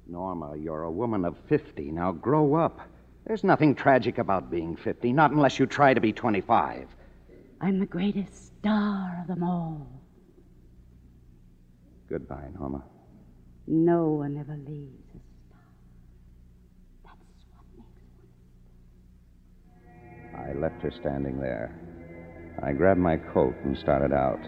[0.07, 1.91] Norma, you're a woman of 50.
[1.91, 2.79] Now grow up.
[3.25, 6.87] There's nothing tragic about being 50, not unless you try to be 25.
[7.59, 9.87] I'm the greatest star of them all.
[12.09, 12.83] Goodbye, Norma.
[13.65, 15.59] No one ever leaves a star.
[20.37, 21.73] I left her standing there.
[22.61, 24.39] I grabbed my coat and started out.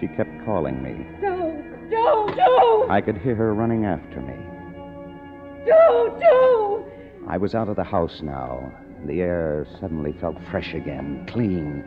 [0.00, 1.06] She kept calling me.
[1.20, 1.64] Joe!
[1.90, 2.34] Joe!
[2.34, 2.86] Joe!
[2.90, 4.34] I could hear her running after me.
[5.66, 6.18] Joe!
[6.20, 6.86] Joe!
[7.28, 8.72] I was out of the house now.
[9.06, 11.84] The air suddenly felt fresh again, clean.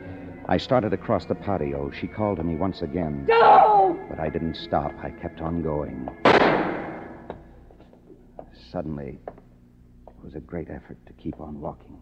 [0.48, 1.92] I started across the patio.
[1.92, 3.26] She called to me once again.
[3.28, 3.98] Joe!
[4.10, 4.94] But I didn't stop.
[5.04, 6.10] I kept on going.
[8.72, 11.98] Suddenly, it was a great effort to keep on walking.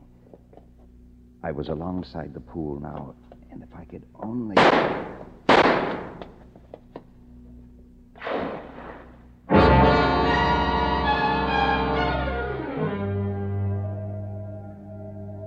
[1.47, 3.15] I was alongside the pool now,
[3.51, 4.55] and if I could only.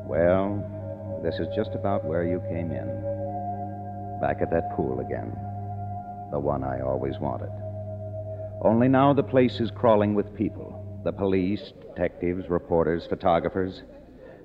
[0.09, 2.87] Well, this is just about where you came in.
[4.23, 5.31] Back at that pool again.
[6.31, 7.51] The one I always wanted.
[8.63, 13.83] Only now the place is crawling with people the police, detectives, reporters, photographers.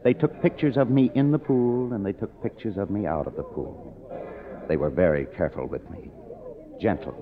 [0.06, 3.26] They took pictures of me in the pool, and they took pictures of me out
[3.26, 3.92] of the pool.
[4.68, 6.12] They were very careful with me,
[6.80, 7.18] gentle.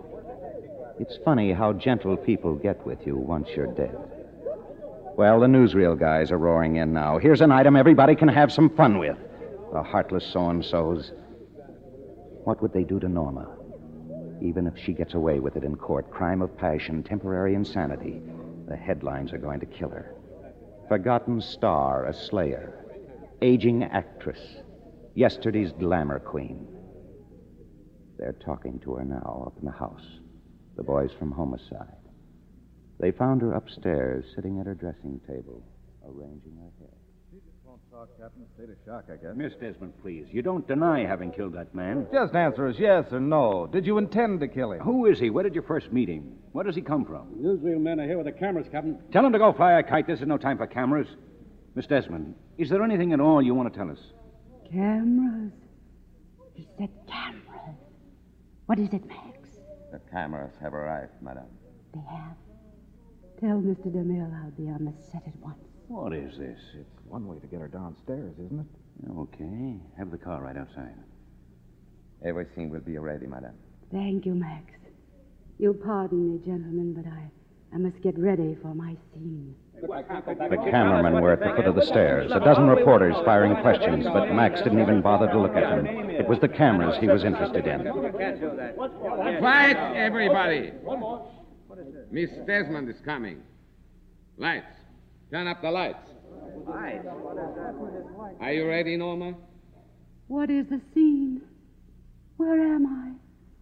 [0.99, 3.95] It's funny how gentle people get with you once you're dead.
[5.15, 7.19] Well, the newsreel guys are roaring in now.
[7.19, 9.17] Here's an item everybody can have some fun with.
[9.71, 11.13] The heartless so and so's.
[12.43, 13.47] What would they do to Norma?
[14.41, 18.21] Even if she gets away with it in court, crime of passion, temporary insanity,
[18.67, 20.13] the headlines are going to kill her.
[20.87, 22.73] Forgotten star, a slayer.
[23.41, 24.39] Aging actress.
[25.15, 26.67] Yesterday's glamour queen.
[28.17, 30.19] They're talking to her now up in the house.
[30.75, 31.87] The boys from homicide.
[32.99, 35.63] They found her upstairs, sitting at her dressing table,
[36.05, 37.02] arranging her hair.
[37.93, 38.45] Won't talk, Captain.
[38.55, 39.35] State of shock, I guess.
[39.35, 40.25] Miss Desmond, please.
[40.31, 42.07] You don't deny having killed that man.
[42.11, 43.67] Just answer us yes or no.
[43.67, 44.79] Did you intend to kill him?
[44.81, 45.29] Who is he?
[45.29, 46.33] Where did you first meet him?
[46.51, 47.27] Where does he come from?
[47.39, 48.99] Newsreel men are here with the cameras, Captain.
[49.11, 50.07] Tell him to go fly a kite.
[50.07, 51.07] This is no time for cameras.
[51.75, 53.99] Miss Desmond, is there anything at all you want to tell us?
[54.71, 55.51] Cameras.
[56.53, 57.77] He said cameras.
[58.67, 59.49] What is it, Max?
[59.91, 61.45] The cameras have arrived, madam.
[61.93, 62.37] They have.
[63.39, 63.91] Tell Mr.
[63.91, 65.57] DeMille I'll be on the set at once.
[65.93, 66.57] What is this?
[66.73, 69.11] It's one way to get her downstairs, isn't it?
[69.15, 69.75] Okay.
[69.95, 70.95] Have the car right outside.
[72.25, 73.53] Everything will be ready, madame.
[73.91, 74.73] Thank you, Max.
[75.59, 77.29] You'll pardon me, gentlemen, but I,
[77.75, 79.53] I must get ready for my scene.
[79.81, 84.33] The cameramen were at the foot of the stairs, a dozen reporters firing questions, but
[84.33, 85.85] Max didn't even bother to look at them.
[86.09, 87.81] It was the cameras he was interested in.
[89.37, 90.71] Quiet, everybody.
[90.81, 92.07] What is this?
[92.09, 93.43] Miss Desmond is coming.
[94.37, 94.82] Lights.
[95.33, 95.97] Turn up the lights.
[98.39, 99.33] Are you ready, Norma?
[100.27, 101.41] What is the scene?
[102.37, 103.13] Where am I?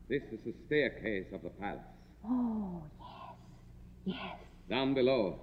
[0.10, 1.80] This is the staircase of the palace.
[2.28, 4.18] Oh, yes.
[4.18, 4.36] Yes,
[4.70, 5.40] Down below,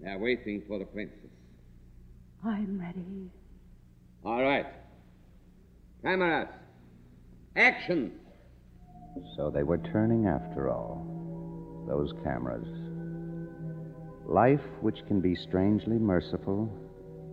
[0.00, 1.18] they are waiting for the princess.
[2.44, 3.32] I'm ready.
[4.24, 4.66] All right.
[6.04, 6.46] Cameras.
[7.56, 8.12] Action.
[9.36, 11.84] So they were turning after all.
[11.88, 12.68] Those cameras.
[14.30, 16.70] Life, which can be strangely merciful,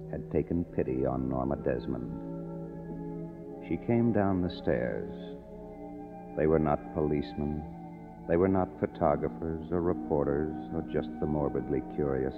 [0.10, 2.10] had taken pity on Norma Desmond.
[3.70, 5.14] She came down the stairs.
[6.36, 7.64] They were not policemen.
[8.28, 12.34] They were not photographers or reporters or just the morbidly curious.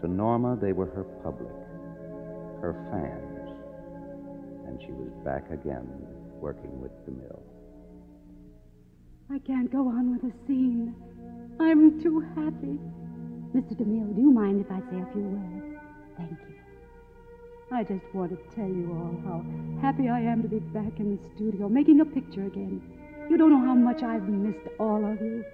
[0.00, 1.52] To Norma, they were her public,
[2.62, 3.50] her fans.
[4.66, 5.86] And she was back again,
[6.40, 7.42] working with DeMille.
[9.30, 10.94] I can't go on with the scene.
[11.60, 12.78] I'm too happy.
[13.54, 13.74] Mr.
[13.74, 15.80] DeMille, do you mind if I say a few words?
[16.18, 16.54] Thank you.
[17.72, 19.44] I just want to tell you all how
[19.80, 22.82] happy I am to be back in the studio, making a picture again.
[23.30, 25.44] You don't know how much I've missed all of you.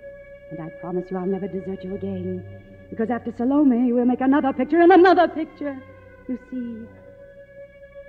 [0.50, 2.44] And I promise you I'll never desert you again.
[2.90, 5.80] Because after Salome, we'll make another picture and another picture.
[6.28, 6.86] You see,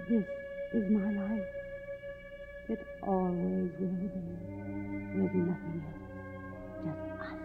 [0.10, 0.26] this
[0.74, 1.48] is my life.
[2.70, 4.10] It always will be.
[5.14, 6.06] There's nothing else.
[6.86, 7.38] Just us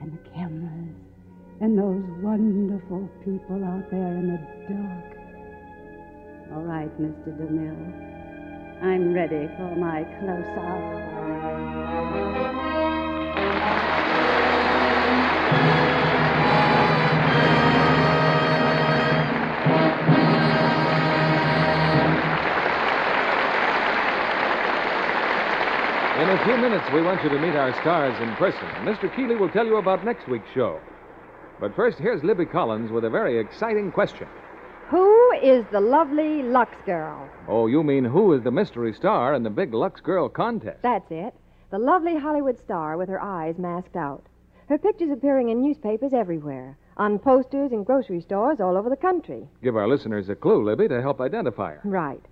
[0.00, 1.09] and the cameras
[1.60, 4.38] and those wonderful people out there in the
[4.72, 5.16] dark.
[6.54, 7.36] All right, Mr.
[7.36, 8.82] DeMille.
[8.82, 11.00] I'm ready for my close up.
[26.20, 28.66] In a few minutes, we want you to meet our stars in person.
[28.84, 29.14] Mr.
[29.14, 30.80] Keighley will tell you about next week's show.
[31.60, 34.26] But first, here's Libby Collins with a very exciting question.
[34.88, 37.28] Who is the lovely Lux girl?
[37.46, 40.80] Oh, you mean who is the mystery star in the big Lux Girl contest?
[40.82, 41.34] That's it.
[41.70, 44.24] The lovely Hollywood star with her eyes masked out.
[44.70, 49.46] Her picture's appearing in newspapers everywhere, on posters in grocery stores all over the country.
[49.62, 51.82] Give our listeners a clue, Libby, to help identify her.
[51.84, 52.24] Right.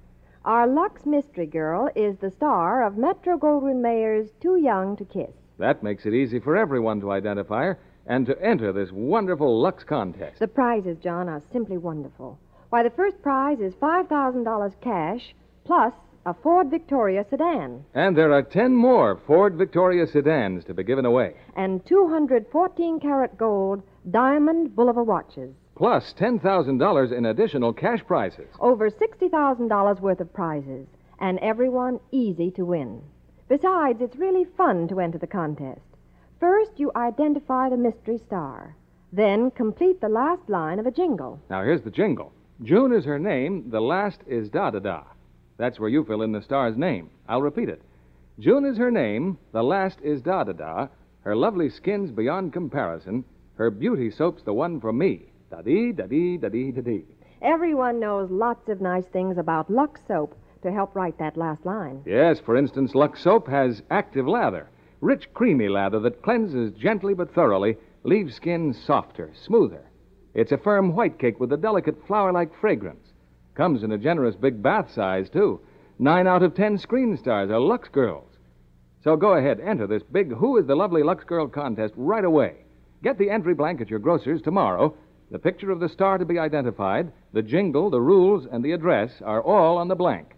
[0.45, 5.35] Our Lux mystery girl is the star of Metro Goldwyn Mayer's Too Young to Kiss.
[5.59, 9.85] That makes it easy for everyone to identify her and to enter this wonderful Lux
[9.85, 10.41] contest.
[10.41, 12.39] The prizes, John, are simply wonderful.
[12.71, 15.35] Why, the first prize is $5,000 cash
[15.65, 15.93] plus
[16.27, 21.07] a Ford Victoria sedan And there are 10 more Ford Victoria sedans to be given
[21.07, 25.55] away, and 214 karat gold diamond Bulova watches.
[25.75, 28.49] plus $10,000 in additional cash prizes.
[28.61, 30.87] Over $60,000 worth of prizes,
[31.21, 33.01] and everyone easy to win.
[33.49, 35.81] Besides, it's really fun to enter the contest.
[36.41, 38.77] First, you identify the mystery star.
[39.13, 41.41] Then, complete the last line of a jingle.
[41.51, 42.33] Now, here's the jingle
[42.63, 45.03] June is her name, the last is da da da.
[45.57, 47.11] That's where you fill in the star's name.
[47.29, 47.83] I'll repeat it.
[48.39, 50.89] June is her name, the last is da da da.
[51.23, 53.25] Her lovely skin's beyond comparison.
[53.57, 55.27] Her beauty soap's the one for me.
[55.51, 57.05] Da dee, da dee, da dee, da dee.
[57.43, 62.03] Everyone knows lots of nice things about Lux soap to help write that last line.
[62.07, 64.69] Yes, for instance, Lux Soap has active lather,
[65.01, 69.85] rich, creamy lather that cleanses gently but thoroughly, leaves skin softer, smoother.
[70.35, 73.13] It's a firm white cake with a delicate flower like fragrance.
[73.55, 75.61] Comes in a generous big bath size, too.
[75.99, 78.31] Nine out of ten screen stars are Lux girls.
[79.03, 82.57] So go ahead, enter this big Who is the Lovely Lux Girl contest right away.
[83.03, 84.97] Get the entry blank at your grocer's tomorrow.
[85.31, 89.11] The picture of the star to be identified, the jingle, the rules, and the address
[89.25, 90.35] are all on the blank.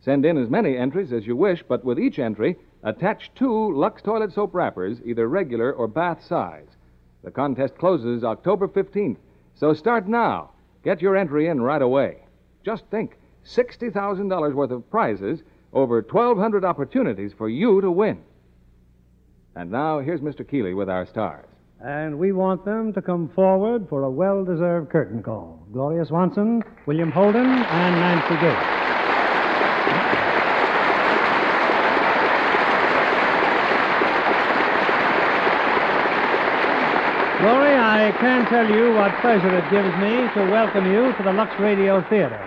[0.00, 4.02] Send in as many entries as you wish, but with each entry, attach two Lux
[4.02, 6.66] toilet soap wrappers, either regular or bath size.
[7.24, 9.16] The contest closes October 15th,
[9.54, 10.50] so start now.
[10.84, 12.18] Get your entry in right away.
[12.64, 15.40] Just think $60,000 worth of prizes,
[15.72, 18.22] over 1,200 opportunities for you to win.
[19.56, 20.48] And now, here's Mr.
[20.48, 21.46] Keighley with our stars.
[21.80, 26.62] And we want them to come forward for a well deserved curtain call Gloria Swanson,
[26.86, 28.78] William Holden, and Nancy Gates.
[37.40, 41.30] Gloria, I can't tell you what pleasure it gives me to welcome you to the
[41.30, 42.40] Lux Radio Theater.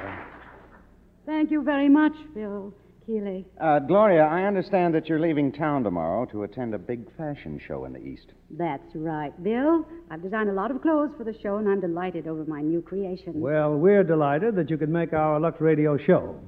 [1.28, 2.74] Thank you very much, Bill
[3.06, 3.46] Keighley.
[3.62, 7.86] Uh, Gloria, I understand that you're leaving town tomorrow to attend a big fashion show
[7.86, 8.26] in the East.
[8.50, 9.86] That's right, Bill.
[10.10, 12.82] I've designed a lot of clothes for the show, and I'm delighted over my new
[12.82, 13.34] creation.
[13.36, 16.40] Well, we're delighted that you could make our Lux Radio show.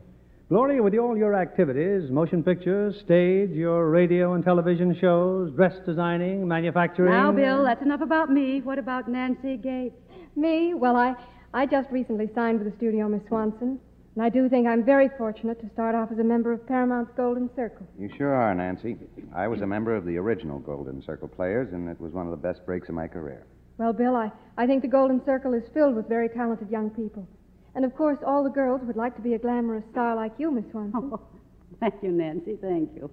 [0.54, 6.47] Gloria, with all your activities motion pictures, stage, your radio and television shows, dress designing,
[6.47, 7.12] manufacturing.
[7.12, 8.62] Now, Bill, that's enough about me.
[8.62, 9.95] What about Nancy Gates?
[10.36, 10.76] Me?
[10.76, 11.16] Well, I,
[11.56, 13.80] I just recently signed with the studio, Miss Swanson.
[14.14, 17.14] And I do think I'm very fortunate to start off as a member of Paramount's
[17.18, 17.88] Golden Circle.
[17.97, 18.95] You sure are, Nancy.
[19.36, 22.32] I was a member of the original Golden Circle Players, and it was one of
[22.32, 23.47] the best breaks of my career.
[23.80, 27.28] Well, Bill, I, I think the Golden Circle is filled with very talented young people.
[27.76, 30.51] And of course, all the girls would like to be a glamorous star like you,
[30.51, 31.11] Miss Swanson.
[31.13, 31.19] Oh,
[31.80, 32.57] thank you, Nancy.
[32.61, 33.09] Thank you.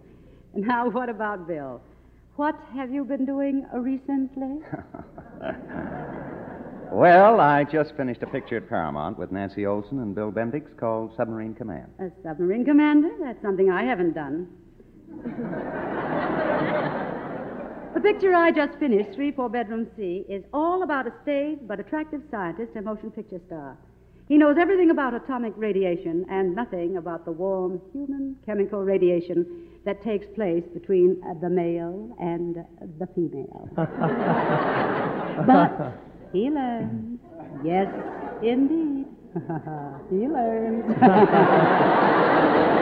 [0.54, 1.80] And now, what about Bill?
[2.36, 4.58] What have you been doing recently?
[6.92, 11.12] Well, I just finished a picture at Paramount with Nancy Olson and Bill Bendix called
[11.16, 11.86] Submarine Command.
[12.00, 13.10] A submarine commander?
[13.20, 14.48] That's something I haven't done.
[17.94, 21.78] the picture I just finished, Three for Bedroom C, is all about a staid but
[21.78, 23.78] attractive scientist and motion picture star.
[24.30, 29.44] He knows everything about atomic radiation and nothing about the warm human chemical radiation
[29.84, 32.54] that takes place between uh, the male and
[33.00, 33.68] the female.
[35.48, 35.98] but
[36.32, 37.18] he learns.
[37.64, 37.88] Yes,
[38.40, 39.06] indeed.
[40.10, 40.86] he learns.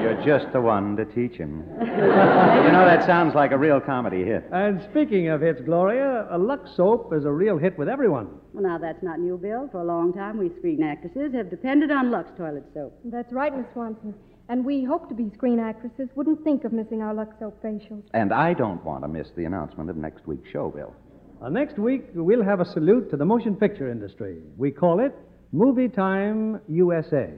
[0.00, 1.64] You're just the one to teach him.
[1.80, 4.44] you know, that sounds like a real comedy hit.
[4.50, 8.28] And speaking of hits, Gloria, a Lux soap is a real hit with everyone.
[8.54, 9.68] Well, now, that's not new, Bill.
[9.70, 12.98] For a long time, we screen actresses have depended on Lux toilet soap.
[13.04, 14.14] That's right, Miss Swanson.
[14.48, 18.02] And we hope to be screen actresses wouldn't think of missing our Lux soap facials.
[18.14, 20.94] And I don't want to miss the announcement of next week's show, Bill.
[21.42, 24.38] Uh, next week, we'll have a salute to the motion picture industry.
[24.56, 25.14] We call it
[25.52, 27.30] Movie Time USA.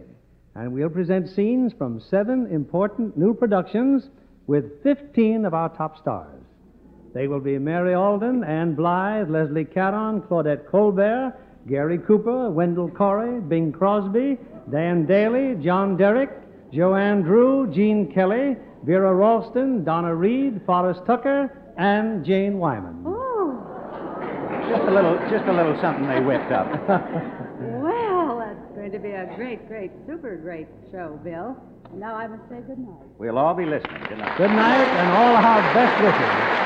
[0.55, 4.11] And we'll present scenes from seven important new productions
[4.47, 6.43] with 15 of our top stars.
[7.15, 11.35] They will be Mary Alden, Ann Blyth, Leslie Caron, Claudette Colbert,
[11.69, 14.39] Gary Cooper, Wendell Corey, Bing Crosby,
[14.71, 16.31] Dan Dailey, John Derek,
[16.73, 23.05] Joanne Dru, Gene Kelly, Vera Ralston, Donna Reed, Forrest Tucker, and Jane Wyman.
[23.07, 23.61] Ooh.
[24.69, 26.69] Just a little, just a little something they whipped up.
[27.63, 31.57] Well, that's going to be a great, great, super great show, Bill.
[31.91, 33.03] And Now I must say good night.
[33.19, 34.01] We'll all be listening.
[34.09, 34.39] Good night.
[34.39, 36.63] Good night, and all our best wishes.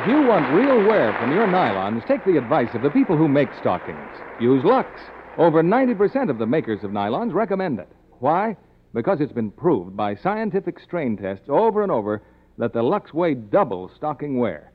[0.00, 3.28] If you want real wear from your nylons, take the advice of the people who
[3.28, 3.98] make stockings.
[4.40, 4.88] Use Lux.
[5.36, 7.88] Over 90% of the makers of nylons recommend it.
[8.20, 8.56] Why?
[8.94, 12.22] Because it's been proved by scientific strain tests over and over
[12.58, 14.71] that the Lux way doubles stocking wear.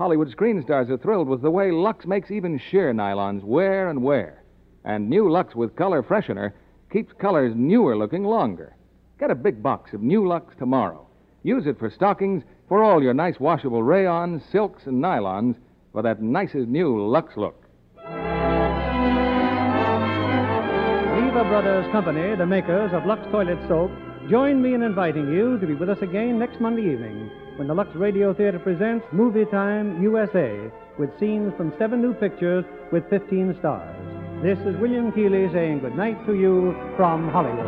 [0.00, 4.02] Hollywood screen stars are thrilled with the way Lux makes even sheer nylons wear and
[4.02, 4.42] wear.
[4.82, 6.54] And new Lux with color freshener
[6.90, 8.74] keeps colors newer looking longer.
[9.18, 11.06] Get a big box of new Lux tomorrow.
[11.42, 15.56] Use it for stockings for all your nice washable rayons, silks, and nylons
[15.92, 17.66] for that nicest new Lux look.
[17.98, 18.08] Lever
[21.44, 23.90] Brothers Company, the makers of Lux Toilet Soap,
[24.30, 27.30] join me in inviting you to be with us again next Monday evening
[27.60, 32.64] when the Lux Radio Theater presents Movie Time USA with scenes from seven new pictures
[32.90, 33.94] with 15 stars.
[34.42, 37.66] This is William Keighley saying good night to you from Hollywood.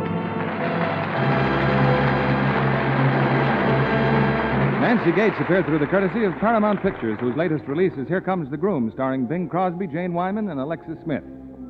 [4.81, 8.49] Nancy Gates appeared through the courtesy of Paramount Pictures, whose latest release is Here Comes
[8.49, 11.23] the Groom, starring Bing Crosby, Jane Wyman, and Alexis Smith.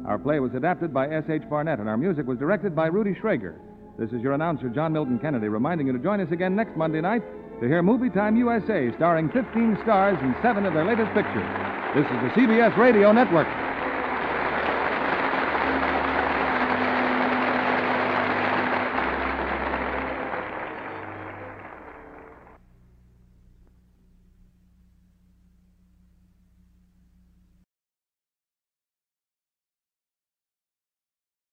[0.07, 1.43] Our play was adapted by S.H.
[1.49, 3.55] Barnett, and our music was directed by Rudy Schrager.
[3.99, 7.01] This is your announcer, John Milton Kennedy, reminding you to join us again next Monday
[7.01, 7.21] night
[7.59, 11.47] to hear Movie Time USA, starring 15 stars and seven of their latest pictures.
[11.95, 13.47] This is the CBS Radio Network.